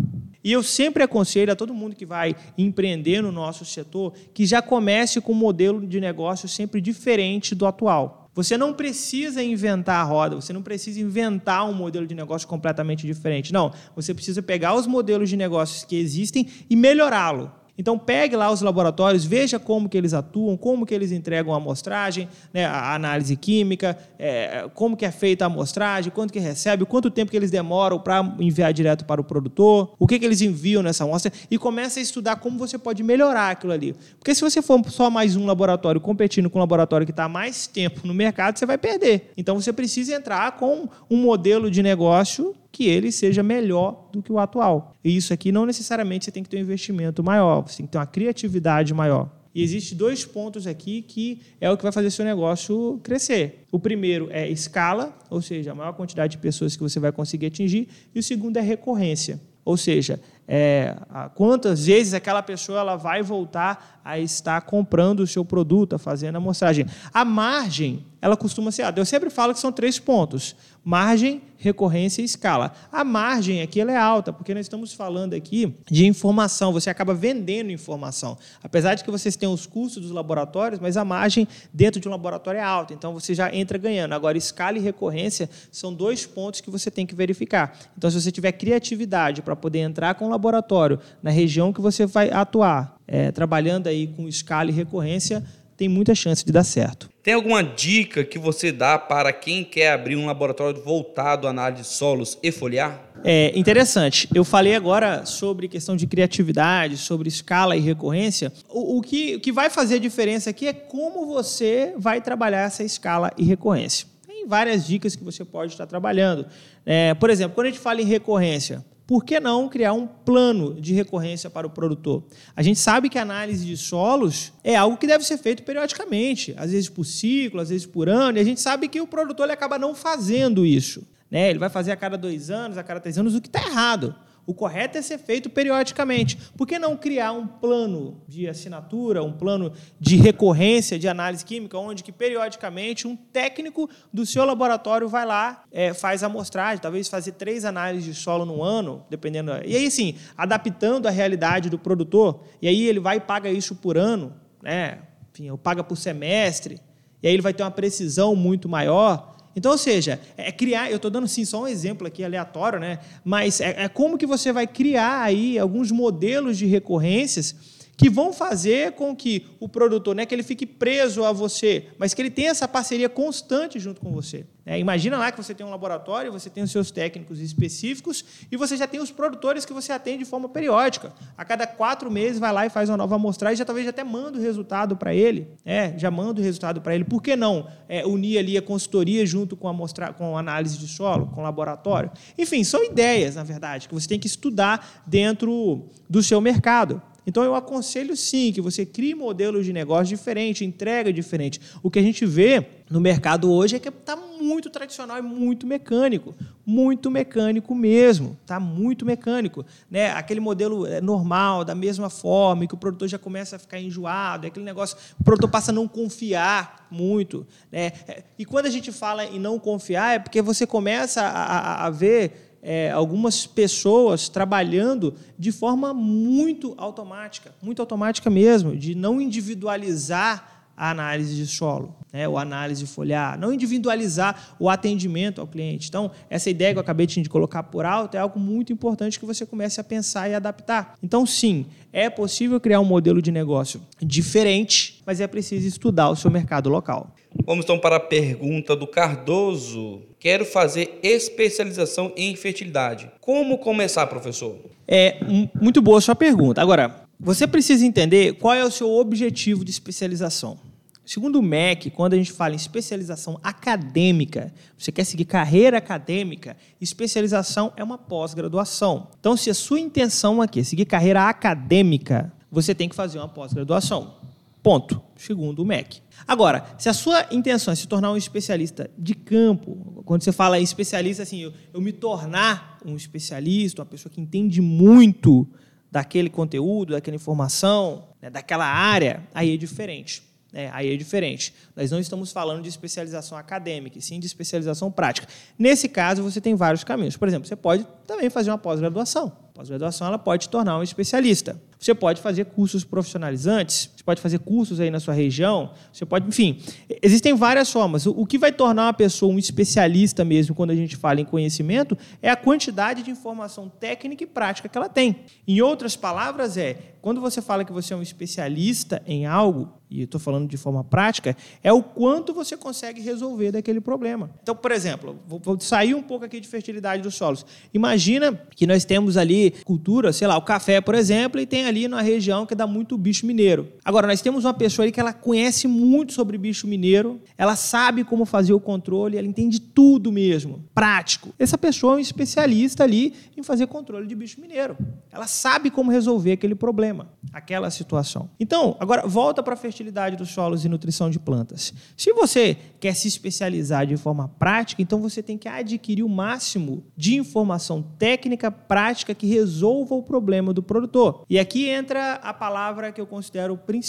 E 0.43 0.51
eu 0.51 0.61
sempre 0.61 1.01
aconselho 1.01 1.51
a 1.51 1.55
todo 1.55 1.73
mundo 1.73 1.95
que 1.95 2.05
vai 2.05 2.35
empreender 2.55 3.19
no 3.21 3.31
nosso 3.31 3.65
setor 3.65 4.13
que 4.31 4.45
já 4.45 4.61
comece 4.61 5.19
com 5.19 5.31
um 5.31 5.35
modelo 5.35 5.85
de 5.85 5.99
negócio 5.99 6.47
sempre 6.47 6.79
diferente 6.79 7.55
do 7.55 7.65
atual. 7.65 8.29
Você 8.35 8.57
não 8.57 8.73
precisa 8.73 9.41
inventar 9.41 10.01
a 10.01 10.03
roda, 10.03 10.35
você 10.35 10.53
não 10.53 10.61
precisa 10.61 10.99
inventar 10.99 11.67
um 11.67 11.73
modelo 11.73 12.05
de 12.05 12.13
negócio 12.13 12.47
completamente 12.47 13.07
diferente. 13.07 13.51
Não, 13.51 13.71
você 13.95 14.13
precisa 14.13 14.43
pegar 14.43 14.75
os 14.75 14.85
modelos 14.85 15.29
de 15.29 15.37
negócios 15.37 15.83
que 15.83 15.95
existem 15.95 16.45
e 16.69 16.75
melhorá-lo. 16.75 17.51
Então 17.77 17.97
pegue 17.97 18.35
lá 18.35 18.51
os 18.51 18.61
laboratórios, 18.61 19.25
veja 19.25 19.59
como 19.59 19.89
que 19.89 19.97
eles 19.97 20.13
atuam, 20.13 20.55
como 20.55 20.85
que 20.85 20.93
eles 20.93 21.11
entregam 21.11 21.53
a 21.53 21.57
amostragem, 21.57 22.27
né, 22.53 22.65
a 22.65 22.93
análise 22.95 23.35
química, 23.35 23.97
é, 24.17 24.69
como 24.73 24.95
que 24.95 25.05
é 25.05 25.11
feita 25.11 25.45
a 25.45 25.47
amostragem, 25.47 26.11
quanto 26.11 26.31
que 26.31 26.39
recebe, 26.39 26.85
quanto 26.85 27.09
tempo 27.11 27.31
que 27.31 27.37
eles 27.37 27.51
demoram 27.51 27.99
para 27.99 28.35
enviar 28.39 28.71
direto 28.73 29.05
para 29.05 29.19
o 29.19 29.23
produtor, 29.23 29.93
o 29.99 30.07
que, 30.07 30.17
que 30.17 30.25
eles 30.25 30.41
enviam 30.41 30.81
nessa 30.81 31.03
amostra 31.03 31.31
e 31.49 31.57
comece 31.57 31.99
a 31.99 32.03
estudar 32.03 32.37
como 32.37 32.57
você 32.57 32.77
pode 32.77 33.03
melhorar 33.03 33.51
aquilo 33.51 33.73
ali. 33.73 33.95
Porque 34.17 34.33
se 34.33 34.41
você 34.41 34.61
for 34.61 34.81
só 34.89 35.09
mais 35.09 35.35
um 35.35 35.45
laboratório 35.45 35.99
competindo 35.99 36.49
com 36.49 36.59
um 36.59 36.61
laboratório 36.61 37.05
que 37.05 37.11
está 37.11 37.27
mais 37.27 37.67
tempo 37.67 38.07
no 38.07 38.13
mercado, 38.13 38.57
você 38.57 38.65
vai 38.65 38.77
perder. 38.77 39.31
Então 39.35 39.59
você 39.59 39.73
precisa 39.73 40.15
entrar 40.15 40.53
com 40.53 40.87
um 41.09 41.17
modelo 41.17 41.69
de 41.69 41.83
negócio 41.83 42.55
que 42.75 42.89
ele 42.89 43.09
seja 43.09 43.41
melhor 43.41 44.09
do 44.11 44.21
que 44.21 44.33
o 44.33 44.37
atual. 44.37 44.93
E 45.01 45.15
isso 45.15 45.33
aqui 45.33 45.49
não 45.49 45.65
necessariamente 45.65 46.25
você 46.25 46.31
tem 46.31 46.43
que 46.43 46.49
ter 46.49 46.57
um 46.57 46.59
investimento 46.59 47.23
maior, 47.23 47.61
você 47.61 47.77
tem 47.77 47.85
que 47.85 47.93
ter 47.93 47.97
uma 47.97 48.05
criatividade 48.05 48.93
maior. 48.93 49.29
E 49.55 49.63
existem 49.63 49.97
dois 49.97 50.25
pontos 50.25 50.67
aqui 50.67 51.01
que 51.01 51.39
é 51.61 51.71
o 51.71 51.77
que 51.77 51.83
vai 51.83 51.91
fazer 51.93 52.11
seu 52.11 52.25
negócio 52.25 52.99
crescer. 53.01 53.65
O 53.71 53.79
primeiro 53.79 54.27
é 54.29 54.49
escala, 54.49 55.17
ou 55.29 55.41
seja, 55.41 55.71
a 55.71 55.75
maior 55.75 55.93
quantidade 55.93 56.31
de 56.31 56.37
pessoas 56.37 56.75
que 56.75 56.83
você 56.83 56.99
vai 56.99 57.13
conseguir 57.13 57.45
atingir, 57.45 57.87
e 58.13 58.19
o 58.19 58.23
segundo 58.23 58.57
é 58.57 58.61
recorrência. 58.61 59.39
Ou 59.63 59.77
seja, 59.77 60.19
é, 60.45 60.97
quantas 61.33 61.85
vezes 61.85 62.13
aquela 62.13 62.43
pessoa 62.43 62.81
ela 62.81 62.97
vai 62.97 63.23
voltar 63.23 63.94
a 64.05 64.19
estar 64.19 64.61
comprando 64.61 65.21
o 65.21 65.27
seu 65.27 65.43
produto, 65.43 65.97
fazendo 65.97 66.35
a 66.35 66.37
amostragem. 66.37 66.85
A 67.11 67.25
margem, 67.25 68.05
ela 68.21 68.37
costuma 68.37 68.71
ser. 68.71 68.85
Eu 68.95 69.05
sempre 69.05 69.31
falo 69.31 69.51
que 69.51 69.59
são 69.59 69.71
três 69.71 69.97
pontos: 69.97 70.55
margem, 70.83 71.41
recorrência 71.57 72.21
e 72.21 72.25
escala. 72.25 72.71
A 72.91 73.03
margem 73.03 73.63
aqui 73.63 73.81
ela 73.81 73.91
é 73.91 73.97
alta, 73.97 74.31
porque 74.31 74.53
nós 74.53 74.65
estamos 74.65 74.93
falando 74.93 75.33
aqui 75.33 75.75
de 75.89 76.05
informação, 76.05 76.71
você 76.71 76.87
acaba 76.91 77.15
vendendo 77.15 77.71
informação. 77.71 78.37
Apesar 78.63 78.93
de 78.93 79.03
que 79.03 79.09
vocês 79.09 79.35
tenham 79.35 79.51
os 79.51 79.65
custos 79.65 80.03
dos 80.03 80.11
laboratórios, 80.11 80.79
mas 80.79 80.97
a 80.97 81.03
margem 81.03 81.47
dentro 81.73 81.99
de 81.99 82.07
um 82.07 82.11
laboratório 82.11 82.59
é 82.59 82.63
alta, 82.63 82.93
então 82.93 83.11
você 83.11 83.33
já 83.33 83.53
entra 83.53 83.79
ganhando. 83.79 84.13
Agora, 84.13 84.37
escala 84.37 84.77
e 84.77 84.81
recorrência 84.81 85.49
são 85.71 85.91
dois 85.91 86.27
pontos 86.27 86.61
que 86.61 86.69
você 86.69 86.91
tem 86.91 87.07
que 87.07 87.15
verificar. 87.15 87.75
Então, 87.97 88.11
se 88.11 88.21
você 88.21 88.31
tiver 88.31 88.51
criatividade 88.51 89.41
para 89.41 89.55
poder 89.55 89.79
entrar 89.79 90.13
com 90.13 90.25
o 90.25 90.29
laboratório 90.29 90.99
na 91.23 91.31
região 91.31 91.73
que 91.73 91.81
você 91.81 92.05
vai 92.05 92.29
atuar, 92.29 92.95
é, 93.07 93.31
trabalhando 93.31 93.87
aí 93.87 94.07
com 94.07 94.27
escala 94.27 94.69
e 94.69 94.73
recorrência, 94.73 95.43
tem 95.77 95.89
muita 95.89 96.15
chance 96.15 96.45
de 96.45 96.51
dar 96.51 96.63
certo. 96.63 97.09
Tem 97.21 97.33
alguma 97.33 97.63
dica 97.63 98.23
que 98.23 98.37
você 98.37 98.71
dá 98.71 98.97
para 98.97 99.33
quem 99.33 99.63
quer 99.63 99.91
abrir 99.91 100.15
um 100.15 100.25
laboratório 100.25 100.81
voltado 100.81 101.47
à 101.47 101.49
análise 101.49 101.81
de 101.81 101.87
solos 101.87 102.37
e 102.41 102.51
foliar? 102.51 103.01
É 103.23 103.51
interessante. 103.57 104.29
Eu 104.33 104.45
falei 104.45 104.75
agora 104.75 105.25
sobre 105.25 105.67
questão 105.67 105.95
de 105.95 106.05
criatividade, 106.07 106.97
sobre 106.97 107.27
escala 107.27 107.75
e 107.75 107.79
recorrência. 107.79 108.53
O, 108.69 108.99
o, 108.99 109.01
que, 109.01 109.35
o 109.35 109.39
que 109.39 109.51
vai 109.51 109.69
fazer 109.69 109.95
a 109.95 109.99
diferença 109.99 110.49
aqui 110.49 110.67
é 110.67 110.73
como 110.73 111.25
você 111.25 111.93
vai 111.97 112.21
trabalhar 112.21 112.61
essa 112.61 112.83
escala 112.83 113.31
e 113.37 113.43
recorrência. 113.43 114.07
Tem 114.25 114.47
várias 114.47 114.85
dicas 114.85 115.15
que 115.15 115.23
você 115.23 115.43
pode 115.43 115.71
estar 115.71 115.87
trabalhando. 115.87 116.45
É, 116.85 117.15
por 117.15 117.29
exemplo, 117.29 117.55
quando 117.55 117.67
a 117.67 117.69
gente 117.71 117.79
fala 117.79 118.01
em 118.01 118.05
recorrência, 118.05 118.85
por 119.07 119.23
que 119.23 119.39
não 119.39 119.69
criar 119.69 119.93
um 119.93 120.07
plano 120.07 120.79
de 120.81 120.93
recorrência 120.93 121.49
para 121.49 121.67
o 121.67 121.69
produtor? 121.69 122.23
A 122.55 122.63
gente 122.63 122.79
sabe 122.79 123.07
que 123.07 123.19
a 123.19 123.21
análise 123.21 123.65
de 123.65 123.77
solos 123.77 124.51
é 124.63 124.75
algo 124.75 124.97
que 124.97 125.05
deve 125.05 125.23
ser 125.23 125.37
feito 125.37 125.63
periodicamente, 125.63 126.53
às 126.57 126.71
vezes 126.71 126.89
por 126.89 127.05
ciclo, 127.05 127.61
às 127.61 127.69
vezes 127.69 127.85
por 127.85 128.09
ano, 128.09 128.37
e 128.37 128.41
a 128.41 128.43
gente 128.43 128.59
sabe 128.59 128.87
que 128.87 128.99
o 128.99 129.07
produtor 129.07 129.45
ele 129.45 129.53
acaba 129.53 129.77
não 129.77 129.93
fazendo 129.93 130.65
isso. 130.65 131.07
Né? 131.29 131.49
Ele 131.49 131.59
vai 131.59 131.69
fazer 131.69 131.91
a 131.91 131.95
cada 131.95 132.17
dois 132.17 132.49
anos, 132.49 132.77
a 132.77 132.83
cada 132.83 132.99
três 132.99 133.17
anos, 133.17 133.35
o 133.35 133.41
que 133.41 133.47
está 133.47 133.61
errado. 133.61 134.15
O 134.47 134.53
correto 134.53 134.97
é 134.97 135.01
ser 135.01 135.17
feito 135.17 135.49
periodicamente. 135.49 136.37
Por 136.55 136.67
que 136.67 136.77
não 136.77 136.95
criar 136.95 137.31
um 137.31 137.47
plano 137.47 138.21
de 138.27 138.47
assinatura, 138.47 139.23
um 139.23 139.33
plano 139.33 139.73
de 139.99 140.15
recorrência 140.17 140.99
de 140.99 141.07
análise 141.07 141.43
química, 141.43 141.77
onde 141.77 142.03
que 142.03 142.11
periodicamente 142.11 143.07
um 143.07 143.15
técnico 143.15 143.89
do 144.13 144.25
seu 144.25 144.45
laboratório 144.45 145.07
vai 145.07 145.25
lá, 145.25 145.63
é, 145.71 145.93
faz 145.93 146.23
amostragem, 146.23 146.81
talvez 146.81 147.07
fazer 147.07 147.33
três 147.33 147.65
análises 147.65 148.05
de 148.05 148.21
solo 148.21 148.45
no 148.45 148.61
ano, 148.61 149.03
dependendo. 149.09 149.51
E 149.65 149.75
aí, 149.75 149.89
sim, 149.89 150.15
adaptando 150.37 151.07
a 151.07 151.11
realidade 151.11 151.69
do 151.69 151.79
produtor, 151.79 152.43
e 152.61 152.67
aí 152.67 152.83
ele 152.83 152.99
vai 152.99 153.17
e 153.17 153.21
paga 153.21 153.49
isso 153.49 153.75
por 153.75 153.97
ano, 153.97 154.33
né? 154.61 154.99
Enfim, 155.31 155.49
ou 155.49 155.57
paga 155.57 155.83
por 155.83 155.97
semestre, 155.97 156.79
e 157.21 157.27
aí 157.27 157.33
ele 157.33 157.41
vai 157.41 157.53
ter 157.53 157.63
uma 157.63 157.71
precisão 157.71 158.35
muito 158.35 158.69
maior. 158.69 159.34
Então, 159.55 159.71
ou 159.71 159.77
seja, 159.77 160.19
é 160.35 160.51
criar, 160.51 160.89
eu 160.89 160.97
estou 160.97 161.09
dando 161.09 161.27
sim 161.27 161.45
só 161.45 161.63
um 161.63 161.67
exemplo 161.67 162.05
aqui 162.05 162.23
aleatório, 162.23 162.79
né? 162.79 162.99
Mas 163.23 163.61
é, 163.61 163.83
é 163.83 163.87
como 163.87 164.17
que 164.17 164.25
você 164.25 164.51
vai 164.51 164.67
criar 164.67 165.21
aí 165.21 165.57
alguns 165.57 165.91
modelos 165.91 166.57
de 166.57 166.65
recorrências 166.65 167.55
que 167.97 168.09
vão 168.09 168.33
fazer 168.33 168.93
com 168.93 169.15
que 169.15 169.45
o 169.59 169.69
produtor, 169.69 170.15
não 170.15 170.23
é 170.23 170.25
que 170.25 170.35
ele 170.35 170.43
fique 170.43 170.65
preso 170.65 171.23
a 171.23 171.31
você, 171.31 171.87
mas 171.97 172.13
que 172.13 172.21
ele 172.21 172.29
tenha 172.29 172.51
essa 172.51 172.67
parceria 172.67 173.07
constante 173.07 173.79
junto 173.79 174.01
com 174.01 174.11
você. 174.11 174.45
É, 174.65 174.79
imagina 174.79 175.15
lá 175.17 175.31
que 175.31 175.37
você 175.37 175.53
tem 175.53 175.63
um 175.63 175.69
laboratório, 175.69 176.31
você 176.31 176.49
tem 176.49 176.63
os 176.63 176.71
seus 176.71 176.89
técnicos 176.89 177.39
específicos 177.39 178.25
e 178.51 178.57
você 178.57 178.75
já 178.75 178.87
tem 178.87 178.99
os 178.99 179.11
produtores 179.11 179.63
que 179.63 179.71
você 179.71 179.91
atende 179.91 180.19
de 180.19 180.25
forma 180.25 180.49
periódica. 180.49 181.13
A 181.37 181.45
cada 181.45 181.67
quatro 181.67 182.09
meses 182.09 182.39
vai 182.39 182.51
lá 182.51 182.65
e 182.65 182.69
faz 182.69 182.89
uma 182.89 182.97
nova 182.97 183.15
amostragem 183.15 183.57
já 183.57 183.65
talvez 183.65 183.85
já 183.85 183.91
até 183.91 184.03
manda 184.03 184.39
o 184.39 184.41
resultado 184.41 184.97
para 184.97 185.13
ele. 185.13 185.47
É, 185.63 185.93
já 185.97 186.09
manda 186.09 186.41
o 186.41 186.43
resultado 186.43 186.81
para 186.81 186.95
ele. 186.95 187.03
Por 187.03 187.21
que 187.21 187.35
não 187.35 187.67
é, 187.87 188.05
unir 188.07 188.39
ali 188.39 188.57
a 188.57 188.61
consultoria 188.61 189.23
junto 189.23 189.55
com 189.55 189.67
a, 189.67 189.73
mostra, 189.73 190.11
com 190.11 190.35
a 190.35 190.39
análise 190.39 190.79
de 190.79 190.87
solo, 190.87 191.27
com 191.27 191.41
o 191.41 191.43
laboratório? 191.43 192.11
Enfim, 192.35 192.63
são 192.63 192.83
ideias, 192.83 193.35
na 193.35 193.43
verdade, 193.43 193.87
que 193.87 193.93
você 193.93 194.07
tem 194.07 194.19
que 194.19 194.27
estudar 194.27 195.03
dentro 195.05 195.87
do 196.09 196.23
seu 196.23 196.41
mercado. 196.41 196.99
Então 197.25 197.43
eu 197.43 197.55
aconselho 197.55 198.15
sim 198.15 198.51
que 198.51 198.61
você 198.61 198.85
crie 198.85 199.15
modelos 199.15 199.65
de 199.65 199.73
negócio 199.73 200.15
diferente, 200.15 200.63
entrega 200.63 201.11
diferente. 201.11 201.59
O 201.81 201.89
que 201.89 201.99
a 201.99 202.01
gente 202.01 202.25
vê 202.25 202.65
no 202.89 203.01
mercado 203.01 203.51
hoje 203.51 203.75
é 203.75 203.79
que 203.79 203.89
está 203.89 204.15
muito 204.15 204.69
tradicional 204.69 205.17
e 205.17 205.21
muito 205.21 205.65
mecânico, 205.65 206.35
muito 206.65 207.09
mecânico 207.09 207.73
mesmo, 207.73 208.37
tá 208.45 208.59
muito 208.59 209.05
mecânico, 209.05 209.65
né? 209.89 210.11
Aquele 210.11 210.39
modelo 210.39 210.85
é, 210.85 211.01
normal, 211.01 211.65
da 211.65 211.73
mesma 211.73 212.09
forma, 212.09 212.67
que 212.67 212.75
o 212.75 212.77
produtor 212.77 213.07
já 213.07 213.17
começa 213.17 213.55
a 213.55 213.59
ficar 213.59 213.79
enjoado, 213.79 214.45
é 214.45 214.49
aquele 214.49 214.65
negócio, 214.65 214.97
o 215.19 215.23
produtor 215.23 215.49
passa 215.49 215.71
a 215.71 215.73
não 215.73 215.87
confiar 215.87 216.87
muito, 216.91 217.45
né? 217.71 217.91
E 218.37 218.45
quando 218.45 218.67
a 218.67 218.69
gente 218.69 218.91
fala 218.91 219.25
em 219.25 219.39
não 219.39 219.57
confiar 219.57 220.15
é 220.15 220.19
porque 220.19 220.41
você 220.41 220.67
começa 220.67 221.21
a, 221.21 221.27
a, 221.27 221.85
a 221.87 221.89
ver 221.89 222.44
é, 222.67 222.89
algumas 222.89 223.45
pessoas 223.45 224.27
trabalhando 224.27 225.13
de 225.37 225.51
forma 225.51 225.93
muito 225.93 226.73
automática, 226.77 227.53
muito 227.61 227.79
automática 227.79 228.27
mesmo, 228.27 228.75
de 228.75 228.95
não 228.95 229.21
individualizar 229.21 230.55
a 230.75 230.89
análise 230.89 231.35
de 231.35 231.47
solo, 231.47 231.95
né, 232.11 232.27
ou 232.27 232.37
análise 232.37 232.85
foliar, 232.85 233.37
não 233.39 233.53
individualizar 233.53 234.55
o 234.59 234.67
atendimento 234.67 235.39
ao 235.39 235.47
cliente. 235.47 235.87
Então, 235.87 236.11
essa 236.29 236.49
ideia 236.49 236.73
que 236.73 236.77
eu 236.79 236.81
acabei 236.81 237.05
de 237.05 237.29
colocar 237.29 237.63
por 237.63 237.85
alto 237.85 238.17
é 238.17 238.19
algo 238.19 238.39
muito 238.39 238.73
importante 238.73 239.19
que 239.19 239.25
você 239.25 239.45
comece 239.45 239.79
a 239.79 239.83
pensar 239.83 240.27
e 240.27 240.33
adaptar. 240.33 240.95
Então, 241.01 241.25
sim, 241.25 241.67
é 241.93 242.09
possível 242.09 242.59
criar 242.59 242.81
um 242.81 242.85
modelo 242.85 243.21
de 243.21 243.31
negócio 243.31 243.79
diferente, 244.01 245.01
mas 245.05 245.21
é 245.21 245.27
preciso 245.27 245.67
estudar 245.67 246.09
o 246.09 246.15
seu 246.15 246.29
mercado 246.29 246.67
local. 246.67 247.15
Vamos 247.45 247.63
então 247.63 247.77
para 247.77 247.97
a 247.97 247.99
pergunta 247.99 248.75
do 248.75 248.87
Cardoso. 248.87 250.01
Quero 250.19 250.43
fazer 250.43 250.99
especialização 251.03 252.11
em 252.17 252.35
fertilidade. 252.35 253.11
Como 253.21 253.59
começar, 253.59 254.07
professor? 254.07 254.57
É 254.87 255.19
muito 255.61 255.79
boa 255.79 256.01
sua 256.01 256.15
pergunta. 256.15 256.59
Agora, 256.59 257.05
você 257.19 257.45
precisa 257.45 257.85
entender 257.85 258.33
qual 258.33 258.55
é 258.55 258.65
o 258.65 258.71
seu 258.71 258.91
objetivo 258.91 259.63
de 259.63 259.69
especialização. 259.69 260.57
Segundo 261.05 261.35
o 261.35 261.43
MEC, 261.43 261.91
quando 261.91 262.13
a 262.13 262.17
gente 262.17 262.31
fala 262.31 262.55
em 262.55 262.57
especialização 262.57 263.39
acadêmica, 263.43 264.51
você 264.75 264.91
quer 264.91 265.03
seguir 265.03 265.25
carreira 265.25 265.77
acadêmica, 265.77 266.57
especialização 266.81 267.71
é 267.77 267.83
uma 267.83 267.97
pós-graduação. 267.97 269.09
Então, 269.19 269.37
se 269.37 269.51
a 269.51 269.53
sua 269.53 269.79
intenção 269.79 270.41
aqui 270.41 270.61
é 270.61 270.63
seguir 270.63 270.85
carreira 270.85 271.29
acadêmica, 271.29 272.33
você 272.51 272.73
tem 272.73 272.89
que 272.89 272.95
fazer 272.95 273.19
uma 273.19 273.29
pós-graduação. 273.29 274.15
Ponto. 274.65 274.99
Segundo 275.15 275.59
o 275.59 275.65
MEC. 275.65 276.01
Agora, 276.27 276.65
se 276.79 276.89
a 276.89 276.93
sua 276.93 277.27
intenção 277.29 277.71
é 277.71 277.75
se 277.75 277.87
tornar 277.87 278.11
um 278.11 278.17
especialista 278.17 278.89
de 278.97 279.13
campo, 279.13 280.01
quando 280.03 280.23
você 280.23 280.31
fala 280.31 280.59
especialista, 280.59 281.21
assim, 281.21 281.43
eu, 281.43 281.53
eu 281.71 281.79
me 281.79 281.91
tornar 281.91 282.79
um 282.83 282.95
especialista, 282.95 283.83
uma 283.83 283.85
pessoa 283.85 284.11
que 284.11 284.19
entende 284.19 284.61
muito 284.61 285.47
daquele 285.91 286.31
conteúdo, 286.31 286.93
daquela 286.93 287.15
informação, 287.15 288.09
né, 288.19 288.31
daquela 288.31 288.65
área, 288.65 289.21
aí 289.35 289.53
é 289.53 289.57
diferente. 289.57 290.23
Né? 290.51 290.71
Aí 290.73 290.91
é 290.91 290.97
diferente. 290.97 291.53
Nós 291.75 291.91
não 291.91 291.99
estamos 291.99 292.31
falando 292.31 292.63
de 292.63 292.69
especialização 292.69 293.37
acadêmica, 293.37 294.01
sim 294.01 294.19
de 294.19 294.25
especialização 294.25 294.89
prática. 294.89 295.27
Nesse 295.59 295.87
caso, 295.87 296.23
você 296.23 296.41
tem 296.41 296.55
vários 296.55 296.83
caminhos. 296.83 297.15
Por 297.15 297.27
exemplo, 297.27 297.47
você 297.47 297.55
pode 297.55 297.85
também 298.07 298.31
fazer 298.31 298.49
uma 298.49 298.57
pós-graduação. 298.57 299.31
Pós-graduação 299.53 300.07
ela 300.07 300.17
pode 300.17 300.47
te 300.47 300.49
tornar 300.49 300.79
um 300.79 300.83
especialista. 300.83 301.61
Você 301.77 301.93
pode 301.93 302.19
fazer 302.19 302.45
cursos 302.45 302.83
profissionalizantes, 302.83 303.91
pode 304.05 304.21
fazer 304.21 304.39
cursos 304.39 304.79
aí 304.79 304.91
na 304.91 304.99
sua 304.99 305.13
região, 305.13 305.71
você 305.91 306.05
pode, 306.05 306.27
enfim, 306.27 306.59
existem 307.01 307.33
várias 307.33 307.71
formas. 307.71 308.05
O 308.05 308.25
que 308.25 308.37
vai 308.37 308.51
tornar 308.51 308.85
uma 308.85 308.93
pessoa 308.93 309.33
um 309.33 309.39
especialista 309.39 310.23
mesmo 310.23 310.53
quando 310.53 310.71
a 310.71 310.75
gente 310.75 310.95
fala 310.95 311.19
em 311.19 311.25
conhecimento 311.25 311.97
é 312.21 312.29
a 312.29 312.35
quantidade 312.35 313.01
de 313.01 313.09
informação 313.09 313.67
técnica 313.67 314.23
e 314.23 314.27
prática 314.27 314.69
que 314.69 314.77
ela 314.77 314.87
tem. 314.87 315.17
Em 315.47 315.59
outras 315.61 315.95
palavras, 315.95 316.55
é 316.55 316.95
quando 317.05 317.21
você 317.21 317.39
fala 317.39 317.63
que 317.63 317.71
você 317.71 317.93
é 317.93 317.95
um 317.97 318.01
especialista 318.01 318.99
em 319.05 319.27
algo, 319.27 319.71
e 319.91 320.01
estou 320.01 320.19
falando 320.19 320.49
de 320.49 320.57
forma 320.57 320.83
prática, 320.83 321.37
é 321.63 321.71
o 321.71 321.83
quanto 321.83 322.33
você 322.33 322.57
consegue 322.57 322.99
resolver 322.99 323.51
daquele 323.51 323.79
problema. 323.79 324.31
Então, 324.41 324.55
por 324.55 324.71
exemplo, 324.71 325.19
vou 325.27 325.59
sair 325.59 325.93
um 325.93 326.01
pouco 326.01 326.25
aqui 326.25 326.39
de 326.39 326.47
fertilidade 326.47 327.03
dos 327.03 327.13
solos. 327.13 327.45
Imagina 327.71 328.33
que 328.55 328.65
nós 328.65 328.85
temos 328.85 329.17
ali 329.17 329.53
cultura, 329.63 330.11
sei 330.11 330.27
lá, 330.27 330.35
o 330.35 330.41
café, 330.41 330.81
por 330.81 330.95
exemplo, 330.95 331.39
e 331.39 331.45
tem 331.45 331.67
ali 331.67 331.87
na 331.87 332.01
região 332.01 332.43
que 332.43 332.55
dá 332.55 332.65
muito 332.65 332.97
bicho 332.97 333.27
mineiro. 333.27 333.71
Agora, 333.85 333.94
nós 334.01 334.21
temos 334.21 334.45
uma 334.45 334.53
pessoa 334.53 334.83
ali 334.83 334.91
que 334.91 334.99
ela 334.99 335.13
conhece 335.13 335.67
muito 335.67 336.13
sobre 336.13 336.37
bicho 336.37 336.67
mineiro, 336.67 337.21
ela 337.37 337.55
sabe 337.55 338.03
como 338.03 338.25
fazer 338.25 338.53
o 338.53 338.59
controle, 338.59 339.17
ela 339.17 339.27
entende 339.27 339.59
tudo 339.59 340.11
mesmo, 340.11 340.63
prático. 340.73 341.33
Essa 341.37 341.57
pessoa 341.57 341.93
é 341.93 341.95
um 341.97 341.99
especialista 341.99 342.83
ali 342.83 343.13
em 343.37 343.43
fazer 343.43 343.67
controle 343.67 344.07
de 344.07 344.15
bicho 344.15 344.39
mineiro. 344.41 344.77
Ela 345.11 345.27
sabe 345.27 345.69
como 345.69 345.91
resolver 345.91 346.33
aquele 346.33 346.55
problema, 346.55 347.09
aquela 347.31 347.69
situação. 347.69 348.29
Então, 348.39 348.75
agora 348.79 349.07
volta 349.07 349.41
para 349.41 349.53
a 349.53 349.57
fertilidade 349.57 350.15
dos 350.15 350.29
solos 350.29 350.65
e 350.65 350.69
nutrição 350.69 351.09
de 351.09 351.19
plantas. 351.19 351.73
Se 351.95 352.11
você 352.13 352.57
quer 352.79 352.93
se 352.95 353.07
especializar 353.07 353.85
de 353.85 353.97
forma 353.97 354.27
prática, 354.27 354.81
então 354.81 354.99
você 354.99 355.21
tem 355.21 355.37
que 355.37 355.47
adquirir 355.47 356.03
o 356.03 356.09
máximo 356.09 356.83
de 356.95 357.15
informação 357.15 357.81
técnica 357.97 358.51
prática 358.51 359.13
que 359.13 359.27
resolva 359.27 359.95
o 359.95 360.03
problema 360.03 360.53
do 360.53 360.63
produtor. 360.63 361.23
E 361.29 361.39
aqui 361.39 361.69
entra 361.69 362.13
a 362.15 362.33
palavra 362.33 362.91
que 362.91 363.01
eu 363.01 363.07
considero 363.07 363.57
principal, 363.57 363.84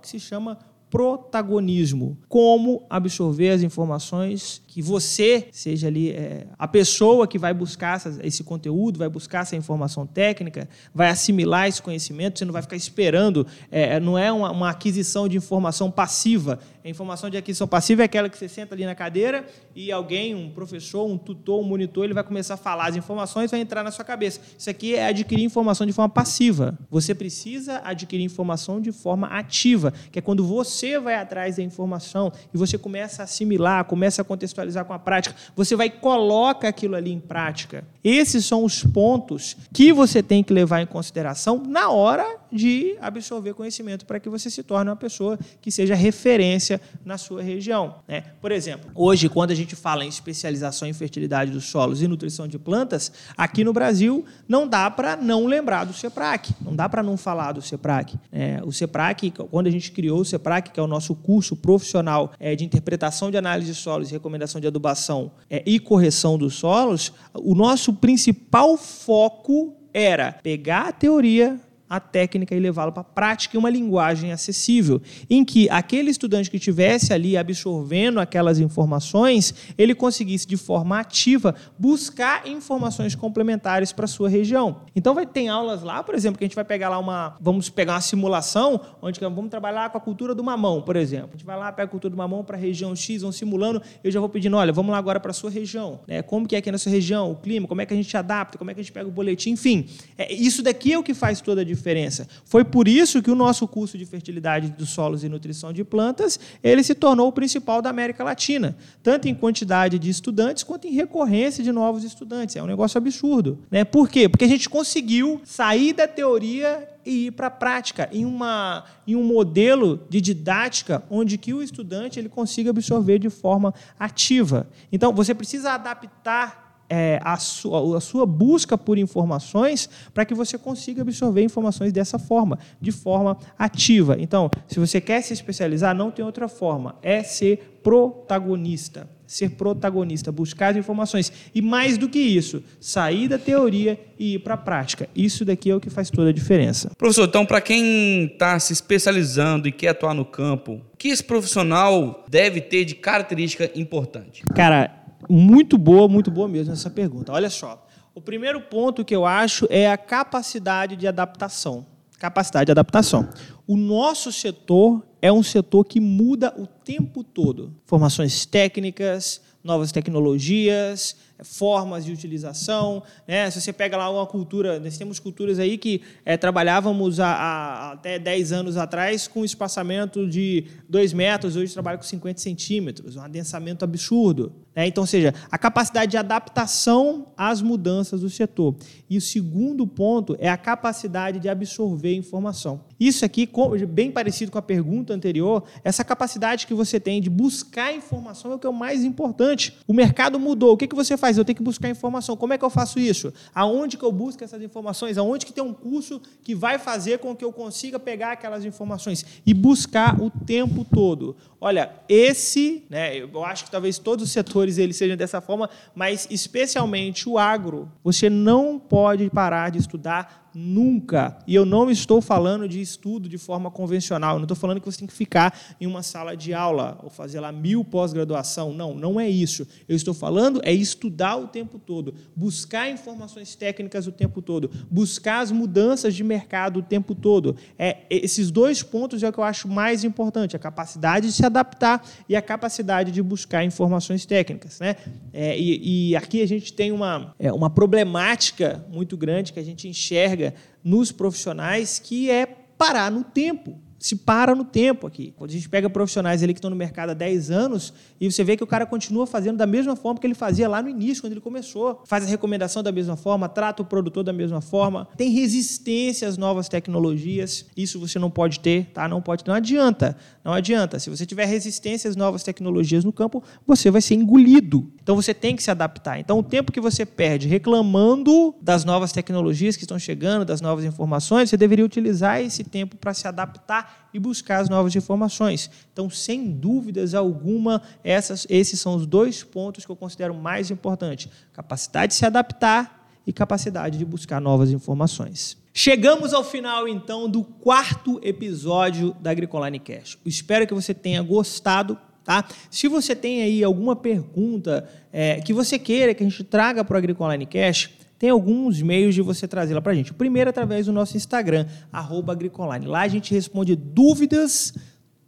que 0.00 0.08
se 0.08 0.20
chama 0.20 0.58
protagonismo. 0.90 2.18
Como 2.28 2.86
absorver 2.88 3.50
as 3.50 3.62
informações 3.62 4.62
que 4.68 4.82
você 4.82 5.48
seja 5.50 5.88
ali 5.88 6.10
é, 6.10 6.46
a 6.58 6.68
pessoa 6.68 7.26
que 7.26 7.38
vai 7.38 7.54
buscar 7.54 7.96
essa, 7.96 8.20
esse 8.22 8.44
conteúdo, 8.44 8.98
vai 8.98 9.08
buscar 9.08 9.40
essa 9.40 9.56
informação 9.56 10.06
técnica, 10.06 10.68
vai 10.94 11.08
assimilar 11.08 11.66
esse 11.66 11.80
conhecimento, 11.80 12.38
você 12.38 12.44
não 12.44 12.52
vai 12.52 12.60
ficar 12.60 12.76
esperando, 12.76 13.46
é, 13.70 13.98
não 13.98 14.18
é 14.18 14.30
uma, 14.30 14.50
uma 14.50 14.68
aquisição 14.68 15.26
de 15.26 15.38
informação 15.38 15.90
passiva, 15.90 16.60
a 16.88 16.90
informação 16.90 17.28
de 17.28 17.36
aquisição 17.36 17.68
passiva 17.68 18.00
é 18.00 18.06
aquela 18.06 18.30
que 18.30 18.38
você 18.38 18.48
senta 18.48 18.74
ali 18.74 18.86
na 18.86 18.94
cadeira 18.94 19.46
e 19.74 19.92
alguém, 19.92 20.34
um 20.34 20.48
professor, 20.50 21.06
um 21.06 21.18
tutor, 21.18 21.60
um 21.60 21.62
monitor, 21.62 22.04
ele 22.04 22.14
vai 22.14 22.24
começar 22.24 22.54
a 22.54 22.56
falar 22.56 22.88
as 22.88 22.96
informações, 22.96 23.50
vai 23.50 23.60
entrar 23.60 23.84
na 23.84 23.90
sua 23.90 24.06
cabeça. 24.06 24.40
Isso 24.56 24.70
aqui 24.70 24.94
é 24.94 25.06
adquirir 25.06 25.44
informação 25.44 25.86
de 25.86 25.92
forma 25.92 26.08
passiva. 26.08 26.78
Você 26.90 27.14
precisa 27.14 27.82
adquirir 27.84 28.24
informação 28.24 28.80
de 28.80 28.90
forma 28.90 29.26
ativa, 29.26 29.92
que 30.10 30.18
é 30.18 30.22
quando 30.22 30.46
você 30.46 30.98
vai 30.98 31.14
atrás 31.16 31.56
da 31.56 31.62
informação 31.62 32.32
e 32.54 32.56
você 32.56 32.78
começa 32.78 33.22
a 33.22 33.24
assimilar, 33.24 33.84
começa 33.84 34.22
a 34.22 34.24
contextualizar 34.24 34.67
com 34.84 34.92
a 34.92 34.98
prática, 34.98 35.34
você 35.54 35.76
vai 35.76 35.86
e 35.86 35.90
coloca 35.90 36.68
aquilo 36.68 36.94
ali 36.94 37.12
em 37.12 37.20
prática. 37.20 37.84
Esses 38.02 38.44
são 38.44 38.64
os 38.64 38.82
pontos 38.82 39.56
que 39.72 39.92
você 39.92 40.22
tem 40.22 40.42
que 40.42 40.52
levar 40.52 40.80
em 40.80 40.86
consideração 40.86 41.62
na 41.66 41.90
hora 41.90 42.38
de 42.50 42.96
absorver 43.00 43.54
conhecimento 43.54 44.06
para 44.06 44.18
que 44.18 44.28
você 44.28 44.48
se 44.48 44.62
torne 44.62 44.90
uma 44.90 44.96
pessoa 44.96 45.38
que 45.60 45.70
seja 45.70 45.94
referência 45.94 46.80
na 47.04 47.18
sua 47.18 47.42
região. 47.42 47.96
Né? 48.06 48.24
Por 48.40 48.50
exemplo, 48.52 48.90
hoje, 48.94 49.28
quando 49.28 49.50
a 49.50 49.54
gente 49.54 49.76
fala 49.76 50.04
em 50.04 50.08
especialização 50.08 50.88
em 50.88 50.92
fertilidade 50.92 51.50
dos 51.50 51.66
solos 51.66 52.00
e 52.02 52.08
nutrição 52.08 52.48
de 52.48 52.58
plantas, 52.58 53.12
aqui 53.36 53.62
no 53.64 53.72
Brasil 53.72 54.24
não 54.48 54.66
dá 54.66 54.90
para 54.90 55.16
não 55.16 55.46
lembrar 55.46 55.84
do 55.84 55.92
CEPRAC, 55.92 56.54
não 56.62 56.74
dá 56.74 56.88
para 56.88 57.02
não 57.02 57.16
falar 57.16 57.52
do 57.52 57.60
CEPRAC. 57.60 58.18
É, 58.32 58.60
o 58.64 58.72
CEPRAC, 58.72 59.30
quando 59.50 59.66
a 59.66 59.70
gente 59.70 59.92
criou 59.92 60.20
o 60.20 60.24
CEPRAC, 60.24 60.70
que 60.70 60.80
é 60.80 60.82
o 60.82 60.86
nosso 60.86 61.14
curso 61.14 61.54
profissional 61.56 62.32
é, 62.40 62.54
de 62.54 62.64
interpretação 62.64 63.30
de 63.30 63.36
análise 63.36 63.72
de 63.72 63.78
solos 63.78 64.08
e 64.08 64.12
recomendação 64.12 64.47
de 64.58 64.66
adubação 64.66 65.30
é, 65.50 65.62
e 65.66 65.78
correção 65.78 66.38
dos 66.38 66.54
solos, 66.54 67.12
o 67.34 67.54
nosso 67.54 67.92
principal 67.92 68.76
foco 68.76 69.76
era 69.92 70.32
pegar 70.32 70.88
a 70.88 70.92
teoria 70.92 71.60
a 71.88 71.98
técnica 71.98 72.54
e 72.54 72.60
levá-lo 72.60 72.92
para 72.92 73.00
a 73.00 73.04
prática 73.04 73.56
em 73.56 73.58
uma 73.58 73.70
linguagem 73.70 74.32
acessível, 74.32 75.00
em 75.30 75.44
que 75.44 75.68
aquele 75.70 76.10
estudante 76.10 76.50
que 76.50 76.56
estivesse 76.56 77.12
ali 77.12 77.36
absorvendo 77.36 78.20
aquelas 78.20 78.58
informações, 78.58 79.54
ele 79.76 79.94
conseguisse 79.94 80.46
de 80.46 80.56
forma 80.56 80.98
ativa 80.98 81.54
buscar 81.78 82.46
informações 82.46 83.14
complementares 83.14 83.92
para 83.92 84.04
a 84.04 84.08
sua 84.08 84.28
região. 84.28 84.82
Então 84.94 85.14
vai 85.14 85.26
ter 85.26 85.48
aulas 85.48 85.82
lá, 85.82 86.02
por 86.02 86.14
exemplo, 86.14 86.38
que 86.38 86.44
a 86.44 86.46
gente 86.46 86.54
vai 86.54 86.64
pegar 86.64 86.88
lá 86.88 86.98
uma, 86.98 87.36
vamos 87.40 87.70
pegar 87.70 87.94
uma 87.94 88.00
simulação, 88.00 88.80
onde 89.00 89.18
vamos 89.20 89.48
trabalhar 89.48 89.90
com 89.90 89.98
a 89.98 90.00
cultura 90.00 90.34
do 90.34 90.44
mamão, 90.44 90.82
por 90.82 90.96
exemplo. 90.96 91.30
A 91.34 91.36
gente 91.36 91.46
vai 91.46 91.58
lá, 91.58 91.72
pega 91.72 91.86
a 91.86 91.90
cultura 91.90 92.10
do 92.10 92.16
mamão 92.16 92.44
para 92.44 92.56
a 92.56 92.60
região 92.60 92.94
X, 92.94 93.22
vão 93.22 93.32
simulando, 93.32 93.80
eu 94.04 94.10
já 94.10 94.20
vou 94.20 94.28
pedindo, 94.28 94.56
olha, 94.56 94.72
vamos 94.72 94.92
lá 94.92 94.98
agora 94.98 95.18
para 95.18 95.30
a 95.30 95.34
sua 95.34 95.50
região, 95.50 96.00
né? 96.06 96.22
Como 96.22 96.46
que 96.46 96.54
é 96.54 96.58
aqui 96.58 96.70
na 96.70 96.78
sua 96.78 96.92
região, 96.92 97.30
o 97.30 97.36
clima, 97.36 97.66
como 97.66 97.80
é 97.80 97.86
que 97.86 97.94
a 97.94 97.96
gente 97.96 98.14
adapta, 98.16 98.58
como 98.58 98.70
é 98.70 98.74
que 98.74 98.80
a 98.80 98.82
gente 98.82 98.92
pega 98.92 99.08
o 99.08 99.12
boletim, 99.12 99.50
enfim. 99.50 99.86
É, 100.16 100.32
isso 100.32 100.62
daqui 100.62 100.92
é 100.92 100.98
o 100.98 101.02
que 101.02 101.14
faz 101.14 101.40
toda 101.40 101.62
a 101.62 101.64
diferença 101.64 101.77
diferença. 101.78 102.28
Foi 102.44 102.64
por 102.64 102.86
isso 102.86 103.22
que 103.22 103.30
o 103.30 103.34
nosso 103.34 103.66
curso 103.66 103.96
de 103.96 104.04
fertilidade 104.04 104.68
dos 104.68 104.90
solos 104.90 105.24
e 105.24 105.28
nutrição 105.28 105.72
de 105.72 105.84
plantas, 105.84 106.38
ele 106.62 106.82
se 106.82 106.94
tornou 106.94 107.28
o 107.28 107.32
principal 107.32 107.80
da 107.80 107.88
América 107.88 108.24
Latina, 108.24 108.76
tanto 109.02 109.28
em 109.28 109.34
quantidade 109.34 109.98
de 109.98 110.10
estudantes 110.10 110.62
quanto 110.62 110.86
em 110.86 110.92
recorrência 110.92 111.62
de 111.62 111.72
novos 111.72 112.04
estudantes. 112.04 112.56
É 112.56 112.62
um 112.62 112.66
negócio 112.66 112.98
absurdo, 112.98 113.58
né? 113.70 113.84
Por 113.84 114.08
quê? 114.08 114.28
Porque 114.28 114.44
a 114.44 114.48
gente 114.48 114.68
conseguiu 114.68 115.40
sair 115.44 115.92
da 115.92 116.06
teoria 116.06 116.86
e 117.06 117.26
ir 117.26 117.30
para 117.30 117.46
a 117.46 117.50
prática 117.50 118.08
em, 118.12 118.24
uma, 118.24 118.84
em 119.06 119.16
um 119.16 119.24
modelo 119.24 120.06
de 120.10 120.20
didática 120.20 121.02
onde 121.08 121.38
que 121.38 121.54
o 121.54 121.62
estudante 121.62 122.18
ele 122.18 122.28
consiga 122.28 122.70
absorver 122.70 123.18
de 123.18 123.30
forma 123.30 123.72
ativa. 123.98 124.68
Então, 124.92 125.12
você 125.12 125.34
precisa 125.34 125.72
adaptar 125.72 126.67
é, 126.88 127.20
a, 127.22 127.36
sua, 127.36 127.98
a 127.98 128.00
sua 128.00 128.24
busca 128.24 128.78
por 128.78 128.98
informações 128.98 129.88
para 130.14 130.24
que 130.24 130.34
você 130.34 130.56
consiga 130.56 131.02
absorver 131.02 131.42
informações 131.42 131.92
dessa 131.92 132.18
forma, 132.18 132.58
de 132.80 132.92
forma 132.92 133.36
ativa. 133.58 134.16
Então, 134.18 134.50
se 134.66 134.78
você 134.78 135.00
quer 135.00 135.22
se 135.22 135.32
especializar, 135.32 135.94
não 135.94 136.10
tem 136.10 136.24
outra 136.24 136.48
forma, 136.48 136.96
é 137.02 137.22
ser 137.22 137.80
protagonista. 137.82 139.08
Ser 139.26 139.50
protagonista, 139.50 140.32
buscar 140.32 140.68
as 140.68 140.78
informações. 140.78 141.30
E 141.54 141.60
mais 141.60 141.98
do 141.98 142.08
que 142.08 142.18
isso, 142.18 142.62
sair 142.80 143.28
da 143.28 143.38
teoria 143.38 144.00
e 144.18 144.36
ir 144.36 144.38
para 144.38 144.54
a 144.54 144.56
prática. 144.56 145.06
Isso 145.14 145.44
daqui 145.44 145.70
é 145.70 145.74
o 145.74 145.80
que 145.80 145.90
faz 145.90 146.08
toda 146.08 146.30
a 146.30 146.32
diferença. 146.32 146.90
Professor, 146.96 147.28
então, 147.28 147.44
para 147.44 147.60
quem 147.60 148.24
está 148.24 148.58
se 148.58 148.72
especializando 148.72 149.68
e 149.68 149.72
quer 149.72 149.88
atuar 149.88 150.14
no 150.14 150.24
campo, 150.24 150.80
o 150.94 150.96
que 150.96 151.08
esse 151.08 151.22
profissional 151.22 152.24
deve 152.26 152.62
ter 152.62 152.86
de 152.86 152.94
característica 152.94 153.70
importante? 153.74 154.42
Cara, 154.54 154.97
muito 155.28 155.76
boa, 155.76 156.08
muito 156.08 156.30
boa 156.30 156.48
mesmo 156.48 156.72
essa 156.72 156.90
pergunta. 156.90 157.32
Olha 157.32 157.50
só. 157.50 157.86
O 158.14 158.20
primeiro 158.20 158.60
ponto 158.62 159.04
que 159.04 159.14
eu 159.14 159.24
acho 159.24 159.66
é 159.70 159.90
a 159.90 159.96
capacidade 159.96 160.96
de 160.96 161.06
adaptação. 161.06 161.86
Capacidade 162.18 162.66
de 162.66 162.72
adaptação. 162.72 163.28
O 163.66 163.76
nosso 163.76 164.32
setor 164.32 165.06
é 165.22 165.32
um 165.32 165.42
setor 165.42 165.84
que 165.84 166.00
muda 166.00 166.52
o 166.58 166.66
tempo 166.66 167.22
todo. 167.22 167.76
Formações 167.84 168.44
técnicas, 168.44 169.40
novas 169.62 169.92
tecnologias, 169.92 171.16
formas 171.42 172.04
de 172.04 172.12
utilização. 172.12 173.02
Né? 173.26 173.50
Se 173.50 173.60
você 173.60 173.72
pega 173.72 173.96
lá 173.96 174.10
uma 174.10 174.26
cultura, 174.26 174.78
nós 174.80 174.96
temos 174.96 175.18
culturas 175.18 175.58
aí 175.58 175.78
que 175.78 176.02
é, 176.24 176.36
trabalhávamos 176.36 177.20
a, 177.20 177.28
a, 177.28 177.92
até 177.92 178.18
10 178.18 178.52
anos 178.52 178.76
atrás 178.76 179.28
com 179.28 179.44
espaçamento 179.44 180.26
de 180.28 180.64
2 180.88 181.12
metros, 181.12 181.56
hoje 181.56 181.72
trabalha 181.72 181.98
com 181.98 182.04
50 182.04 182.40
centímetros, 182.40 183.16
um 183.16 183.20
adensamento 183.20 183.84
absurdo. 183.84 184.52
Né? 184.78 184.86
Então, 184.86 185.02
ou 185.02 185.08
seja, 185.08 185.34
a 185.50 185.58
capacidade 185.58 186.12
de 186.12 186.16
adaptação 186.16 187.26
às 187.36 187.60
mudanças 187.60 188.20
do 188.20 188.30
setor. 188.30 188.76
E 189.10 189.16
o 189.16 189.20
segundo 189.20 189.86
ponto 189.86 190.36
é 190.38 190.48
a 190.48 190.56
capacidade 190.56 191.40
de 191.40 191.48
absorver 191.48 192.14
informação. 192.14 192.82
Isso 192.98 193.24
aqui, 193.24 193.48
bem 193.88 194.10
parecido 194.10 194.52
com 194.52 194.58
a 194.58 194.62
pergunta 194.62 195.12
anterior, 195.12 195.64
essa 195.82 196.04
capacidade 196.04 196.64
que 196.64 196.74
você 196.74 197.00
tem 197.00 197.20
de 197.20 197.28
buscar 197.28 197.92
informação 197.92 198.52
é 198.52 198.54
o 198.54 198.58
que 198.58 198.66
é 198.66 198.70
o 198.70 198.72
mais 198.72 199.02
importante. 199.02 199.76
O 199.86 199.92
mercado 199.92 200.38
mudou. 200.38 200.74
O 200.74 200.76
que, 200.76 200.86
que 200.86 200.94
você 200.94 201.16
faz? 201.16 201.27
Eu 201.36 201.44
tenho 201.44 201.56
que 201.56 201.62
buscar 201.62 201.88
informação. 201.88 202.36
Como 202.36 202.52
é 202.52 202.58
que 202.58 202.64
eu 202.64 202.70
faço 202.70 202.98
isso? 202.98 203.32
Aonde 203.54 203.96
que 203.96 204.04
eu 204.04 204.12
busco 204.12 204.42
essas 204.42 204.62
informações? 204.62 205.18
Aonde 205.18 205.44
que 205.44 205.52
tem 205.52 205.62
um 205.62 205.74
curso 205.74 206.20
que 206.42 206.54
vai 206.54 206.78
fazer 206.78 207.18
com 207.18 207.34
que 207.34 207.44
eu 207.44 207.52
consiga 207.52 207.98
pegar 207.98 208.32
aquelas 208.32 208.64
informações 208.64 209.24
e 209.44 209.52
buscar 209.52 210.20
o 210.20 210.30
tempo 210.30 210.84
todo? 210.84 211.36
Olha, 211.60 211.90
esse, 212.08 212.84
né, 212.88 213.18
eu 213.18 213.44
acho 213.44 213.64
que 213.64 213.70
talvez 213.70 213.98
todos 213.98 214.24
os 214.24 214.30
setores 214.30 214.78
eles 214.78 214.96
sejam 214.96 215.16
dessa 215.16 215.40
forma, 215.40 215.68
mas 215.94 216.26
especialmente 216.30 217.28
o 217.28 217.36
agro, 217.36 217.90
você 218.02 218.30
não 218.30 218.78
pode 218.78 219.28
parar 219.30 219.70
de 219.70 219.78
estudar 219.78 220.47
Nunca. 220.60 221.38
E 221.46 221.54
eu 221.54 221.64
não 221.64 221.88
estou 221.88 222.20
falando 222.20 222.68
de 222.68 222.80
estudo 222.80 223.28
de 223.28 223.38
forma 223.38 223.70
convencional. 223.70 224.34
Eu 224.34 224.38
não 224.40 224.44
estou 224.44 224.56
falando 224.56 224.80
que 224.80 224.86
você 224.86 224.98
tem 224.98 225.06
que 225.06 225.14
ficar 225.14 225.56
em 225.80 225.86
uma 225.86 226.02
sala 226.02 226.36
de 226.36 226.52
aula 226.52 226.98
ou 227.00 227.08
fazer 227.08 227.38
lá 227.38 227.52
mil 227.52 227.84
pós-graduação. 227.84 228.74
Não, 228.74 228.92
não 228.92 229.20
é 229.20 229.28
isso. 229.28 229.64
Eu 229.88 229.94
estou 229.94 230.12
falando 230.12 230.60
é 230.64 230.72
estudar 230.72 231.36
o 231.36 231.46
tempo 231.46 231.78
todo, 231.78 232.12
buscar 232.34 232.90
informações 232.90 233.54
técnicas 233.54 234.08
o 234.08 234.12
tempo 234.12 234.42
todo, 234.42 234.68
buscar 234.90 235.42
as 235.42 235.52
mudanças 235.52 236.12
de 236.12 236.24
mercado 236.24 236.80
o 236.80 236.82
tempo 236.82 237.14
todo. 237.14 237.54
É, 237.78 237.98
esses 238.10 238.50
dois 238.50 238.82
pontos 238.82 239.22
é 239.22 239.28
o 239.28 239.32
que 239.32 239.38
eu 239.38 239.44
acho 239.44 239.68
mais 239.68 240.02
importante: 240.02 240.56
a 240.56 240.58
capacidade 240.58 241.28
de 241.28 241.34
se 241.34 241.46
adaptar 241.46 242.04
e 242.28 242.34
a 242.34 242.42
capacidade 242.42 243.12
de 243.12 243.22
buscar 243.22 243.64
informações 243.64 244.26
técnicas. 244.26 244.80
Né? 244.80 244.96
É, 245.32 245.56
e, 245.56 246.10
e, 246.10 246.16
aqui 246.16 246.42
a 246.42 246.48
gente 246.48 246.72
tem 246.72 246.90
uma, 246.90 247.32
é, 247.38 247.52
uma 247.52 247.70
problemática 247.70 248.84
muito 248.90 249.16
grande 249.16 249.52
que 249.52 249.60
a 249.60 249.64
gente 249.64 249.86
enxerga 249.86 250.47
nos 250.82 251.12
profissionais, 251.12 251.98
que 251.98 252.30
é 252.30 252.46
parar 252.46 253.10
no 253.10 253.24
tempo 253.24 253.80
se 253.98 254.14
para 254.16 254.54
no 254.54 254.64
tempo 254.64 255.06
aqui. 255.06 255.32
Quando 255.36 255.50
a 255.50 255.52
gente 255.52 255.68
pega 255.68 255.90
profissionais 255.90 256.42
ali 256.42 256.54
que 256.54 256.58
estão 256.58 256.70
no 256.70 256.76
mercado 256.76 257.10
há 257.10 257.14
10 257.14 257.50
anos 257.50 257.92
e 258.20 258.30
você 258.30 258.44
vê 258.44 258.56
que 258.56 258.62
o 258.62 258.66
cara 258.66 258.86
continua 258.86 259.26
fazendo 259.26 259.56
da 259.56 259.66
mesma 259.66 259.96
forma 259.96 260.20
que 260.20 260.26
ele 260.26 260.34
fazia 260.34 260.68
lá 260.68 260.80
no 260.80 260.88
início, 260.88 261.22
quando 261.22 261.32
ele 261.32 261.40
começou. 261.40 262.02
Faz 262.06 262.24
a 262.24 262.28
recomendação 262.28 262.82
da 262.82 262.92
mesma 262.92 263.16
forma, 263.16 263.48
trata 263.48 263.82
o 263.82 263.84
produtor 263.84 264.22
da 264.22 264.32
mesma 264.32 264.60
forma, 264.60 265.08
tem 265.16 265.30
resistência 265.30 266.28
às 266.28 266.36
novas 266.36 266.68
tecnologias. 266.68 267.66
Isso 267.76 267.98
você 267.98 268.18
não 268.18 268.30
pode 268.30 268.60
ter, 268.60 268.86
tá? 268.92 269.08
Não 269.08 269.20
pode, 269.20 269.44
não 269.46 269.54
adianta. 269.54 270.16
Não 270.44 270.52
adianta. 270.52 270.98
Se 270.98 271.10
você 271.10 271.26
tiver 271.26 271.46
resistência 271.46 272.08
às 272.08 272.16
novas 272.16 272.42
tecnologias 272.42 273.04
no 273.04 273.12
campo, 273.12 273.42
você 273.66 273.90
vai 273.90 274.00
ser 274.00 274.14
engolido. 274.14 274.90
Então 275.02 275.16
você 275.16 275.34
tem 275.34 275.56
que 275.56 275.62
se 275.62 275.70
adaptar. 275.70 276.18
Então 276.18 276.38
o 276.38 276.42
tempo 276.42 276.72
que 276.72 276.80
você 276.80 277.04
perde 277.04 277.48
reclamando 277.48 278.54
das 278.62 278.84
novas 278.84 279.12
tecnologias 279.12 279.76
que 279.76 279.84
estão 279.84 279.98
chegando, 279.98 280.44
das 280.44 280.60
novas 280.60 280.84
informações, 280.84 281.50
você 281.50 281.56
deveria 281.56 281.84
utilizar 281.84 282.40
esse 282.40 282.62
tempo 282.62 282.96
para 282.96 283.12
se 283.12 283.26
adaptar 283.26 283.87
e 284.12 284.18
buscar 284.18 284.58
as 284.58 284.68
novas 284.68 284.94
informações. 284.96 285.70
Então, 285.92 286.08
sem 286.08 286.50
dúvidas 286.50 287.14
alguma, 287.14 287.82
essas, 288.02 288.46
esses 288.48 288.80
são 288.80 288.94
os 288.94 289.06
dois 289.06 289.42
pontos 289.42 289.84
que 289.84 289.90
eu 289.90 289.96
considero 289.96 290.34
mais 290.34 290.70
importantes: 290.70 291.28
capacidade 291.52 292.12
de 292.12 292.18
se 292.18 292.26
adaptar 292.26 292.98
e 293.26 293.32
capacidade 293.32 293.98
de 293.98 294.04
buscar 294.04 294.40
novas 294.40 294.70
informações. 294.70 295.58
Chegamos 295.74 296.32
ao 296.32 296.42
final, 296.42 296.88
então, 296.88 297.28
do 297.28 297.44
quarto 297.44 298.18
episódio 298.22 299.14
da 299.20 299.30
Agricoline 299.30 299.78
Cash. 299.78 300.18
espero 300.24 300.66
que 300.66 300.74
você 300.74 300.92
tenha 300.92 301.22
gostado. 301.22 301.98
Tá? 302.24 302.44
Se 302.70 302.88
você 302.88 303.14
tem 303.14 303.42
aí 303.42 303.62
alguma 303.62 303.94
pergunta 303.94 304.88
é, 305.12 305.40
que 305.40 305.52
você 305.52 305.78
queira 305.78 306.12
que 306.14 306.24
a 306.24 306.28
gente 306.28 306.42
traga 306.42 306.82
para 306.82 306.94
o 306.94 306.98
Agricoline 306.98 307.46
Cash, 307.46 307.90
tem 308.18 308.30
alguns 308.30 308.82
meios 308.82 309.14
de 309.14 309.22
você 309.22 309.46
trazê-la 309.46 309.80
para 309.80 309.92
a 309.92 309.94
gente. 309.94 310.10
O 310.10 310.14
primeiro 310.14 310.48
é 310.48 310.50
através 310.50 310.86
do 310.86 310.92
nosso 310.92 311.16
Instagram, 311.16 311.66
agricoline. 311.92 312.86
Lá 312.86 313.02
a 313.02 313.08
gente 313.08 313.32
responde 313.32 313.76
dúvidas 313.76 314.74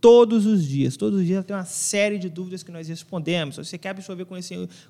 todos 0.00 0.44
os 0.44 0.66
dias. 0.66 0.96
Todos 0.96 1.20
os 1.20 1.26
dias 1.26 1.44
tem 1.44 1.54
uma 1.54 1.64
série 1.64 2.18
de 2.18 2.28
dúvidas 2.28 2.62
que 2.62 2.72
nós 2.72 2.88
respondemos. 2.88 3.54
Se 3.54 3.64
você 3.64 3.78
quer 3.78 3.90
absorver 3.90 4.26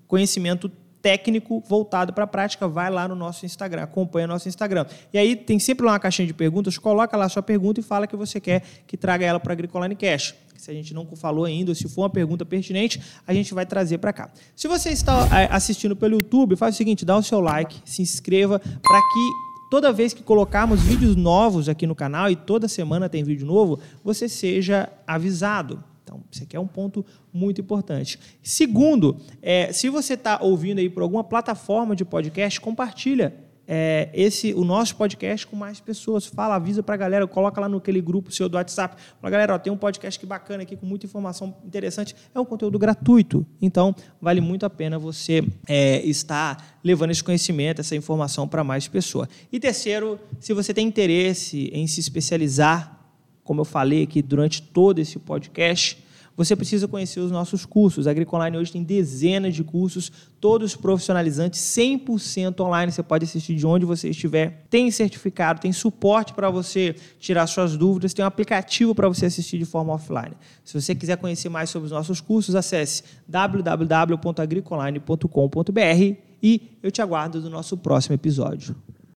conhecimento 0.08 0.70
técnico 1.02 1.62
voltado 1.66 2.12
para 2.12 2.24
a 2.24 2.26
prática, 2.26 2.68
vai 2.68 2.90
lá 2.90 3.08
no 3.08 3.14
nosso 3.14 3.44
Instagram, 3.44 3.82
acompanha 3.82 4.26
nosso 4.26 4.48
Instagram. 4.48 4.86
E 5.12 5.18
aí 5.18 5.36
tem 5.36 5.58
sempre 5.58 5.84
lá 5.84 5.92
uma 5.92 6.00
caixinha 6.00 6.26
de 6.26 6.34
perguntas, 6.34 6.78
coloca 6.78 7.16
lá 7.16 7.24
a 7.24 7.28
sua 7.28 7.42
pergunta 7.42 7.80
e 7.80 7.82
fala 7.82 8.06
que 8.06 8.16
você 8.16 8.40
quer 8.40 8.62
que 8.86 8.96
traga 8.96 9.24
ela 9.24 9.40
para 9.40 9.52
a 9.52 9.54
Agricoline 9.54 9.96
Cash 9.96 10.34
se 10.60 10.70
a 10.70 10.74
gente 10.74 10.92
não 10.92 11.06
falou 11.16 11.46
ainda, 11.46 11.70
ou 11.70 11.74
se 11.74 11.88
for 11.88 12.02
uma 12.02 12.10
pergunta 12.10 12.44
pertinente, 12.44 13.00
a 13.26 13.32
gente 13.32 13.54
vai 13.54 13.64
trazer 13.64 13.96
para 13.96 14.12
cá. 14.12 14.30
Se 14.54 14.68
você 14.68 14.90
está 14.90 15.26
é, 15.40 15.48
assistindo 15.50 15.96
pelo 15.96 16.16
YouTube, 16.16 16.54
faz 16.54 16.74
o 16.74 16.78
seguinte, 16.78 17.02
dá 17.02 17.16
o 17.16 17.22
seu 17.22 17.40
like, 17.40 17.80
se 17.84 18.02
inscreva 18.02 18.58
para 18.58 19.00
que 19.00 19.30
toda 19.70 19.90
vez 19.90 20.12
que 20.12 20.22
colocarmos 20.22 20.82
vídeos 20.82 21.16
novos 21.16 21.66
aqui 21.66 21.86
no 21.86 21.94
canal 21.94 22.30
e 22.30 22.36
toda 22.36 22.68
semana 22.68 23.08
tem 23.08 23.24
vídeo 23.24 23.46
novo, 23.46 23.80
você 24.04 24.28
seja 24.28 24.92
avisado. 25.06 25.82
Então, 26.04 26.20
isso 26.30 26.42
aqui 26.42 26.54
é 26.54 26.60
um 26.60 26.66
ponto 26.66 27.06
muito 27.32 27.62
importante. 27.62 28.18
Segundo, 28.42 29.16
é, 29.40 29.72
se 29.72 29.88
você 29.88 30.12
está 30.12 30.40
ouvindo 30.42 30.78
aí 30.78 30.90
por 30.90 31.02
alguma 31.02 31.24
plataforma 31.24 31.96
de 31.96 32.04
podcast, 32.04 32.60
compartilha 32.60 33.32
é, 33.72 34.11
esse 34.12 34.52
o 34.52 34.64
nosso 34.64 34.96
podcast 34.96 35.46
com 35.46 35.54
mais 35.54 35.78
pessoas. 35.78 36.26
Fala, 36.26 36.56
avisa 36.56 36.83
para 36.83 36.96
a 36.96 36.98
galera, 36.98 37.24
coloca 37.28 37.61
lá 37.61 37.68
no 37.68 37.76
aquele 37.76 38.00
grupo 38.00 38.33
seu 38.33 38.48
do 38.48 38.56
WhatsApp. 38.56 39.00
Fala, 39.20 39.30
galera, 39.30 39.54
ó, 39.54 39.59
tem 39.61 39.72
um 39.72 39.76
podcast 39.76 40.18
que 40.18 40.26
bacana 40.26 40.64
aqui 40.64 40.76
com 40.76 40.85
muita 40.85 41.06
informação 41.06 41.54
interessante. 41.64 42.16
É 42.35 42.40
um 42.40 42.44
conteúdo 42.44 42.76
gratuito, 42.80 43.46
então 43.62 43.94
vale 44.20 44.40
muito 44.40 44.66
a 44.66 44.70
pena 44.70 44.98
você 44.98 45.44
é, 45.68 46.04
estar 46.04 46.80
levando 46.83 47.12
esse 47.12 47.22
conhecimento, 47.22 47.80
essa 47.80 47.94
informação 47.94 48.48
para 48.48 48.64
mais 48.64 48.88
pessoas. 48.88 49.28
E 49.52 49.61
terceiro, 49.61 50.18
se 50.40 50.52
você 50.52 50.74
tem 50.74 50.85
interesse 50.85 51.70
em 51.72 51.87
se 51.87 52.00
especializar, 52.00 52.98
como 53.44 53.61
eu 53.61 53.64
falei 53.64 54.02
aqui 54.02 54.20
durante 54.20 54.61
todo 54.61 54.98
esse 54.98 55.16
podcast, 55.20 55.96
você 56.40 56.57
precisa 56.57 56.88
conhecer 56.88 57.20
os 57.20 57.31
nossos 57.31 57.66
cursos. 57.66 58.07
A 58.07 58.12
Agricoline 58.12 58.57
hoje 58.57 58.72
tem 58.72 58.83
dezenas 58.83 59.55
de 59.55 59.62
cursos, 59.62 60.11
todos 60.40 60.74
profissionalizantes, 60.74 61.61
100% 61.61 62.59
online. 62.61 62.90
Você 62.90 63.03
pode 63.03 63.26
assistir 63.26 63.55
de 63.55 63.66
onde 63.66 63.85
você 63.85 64.09
estiver. 64.09 64.64
Tem 64.70 64.90
certificado, 64.90 65.61
tem 65.61 65.70
suporte 65.70 66.33
para 66.33 66.48
você 66.48 66.96
tirar 67.18 67.46
suas 67.46 67.76
dúvidas, 67.76 68.14
tem 68.14 68.24
um 68.24 68.29
aplicativo 68.29 68.94
para 68.94 69.07
você 69.07 69.26
assistir 69.26 69.59
de 69.59 69.66
forma 69.66 69.92
offline. 69.92 70.33
Se 70.64 70.81
você 70.81 70.94
quiser 70.94 71.18
conhecer 71.18 71.50
mais 71.50 71.68
sobre 71.68 71.85
os 71.85 71.92
nossos 71.92 72.22
cursos, 72.22 72.55
acesse 72.55 73.03
www.agricoline.com.br 73.29 76.16
e 76.42 76.79
eu 76.83 76.90
te 76.90 77.03
aguardo 77.03 77.38
no 77.42 77.50
nosso 77.50 77.76
próximo 77.76 78.14
episódio. 78.14 78.74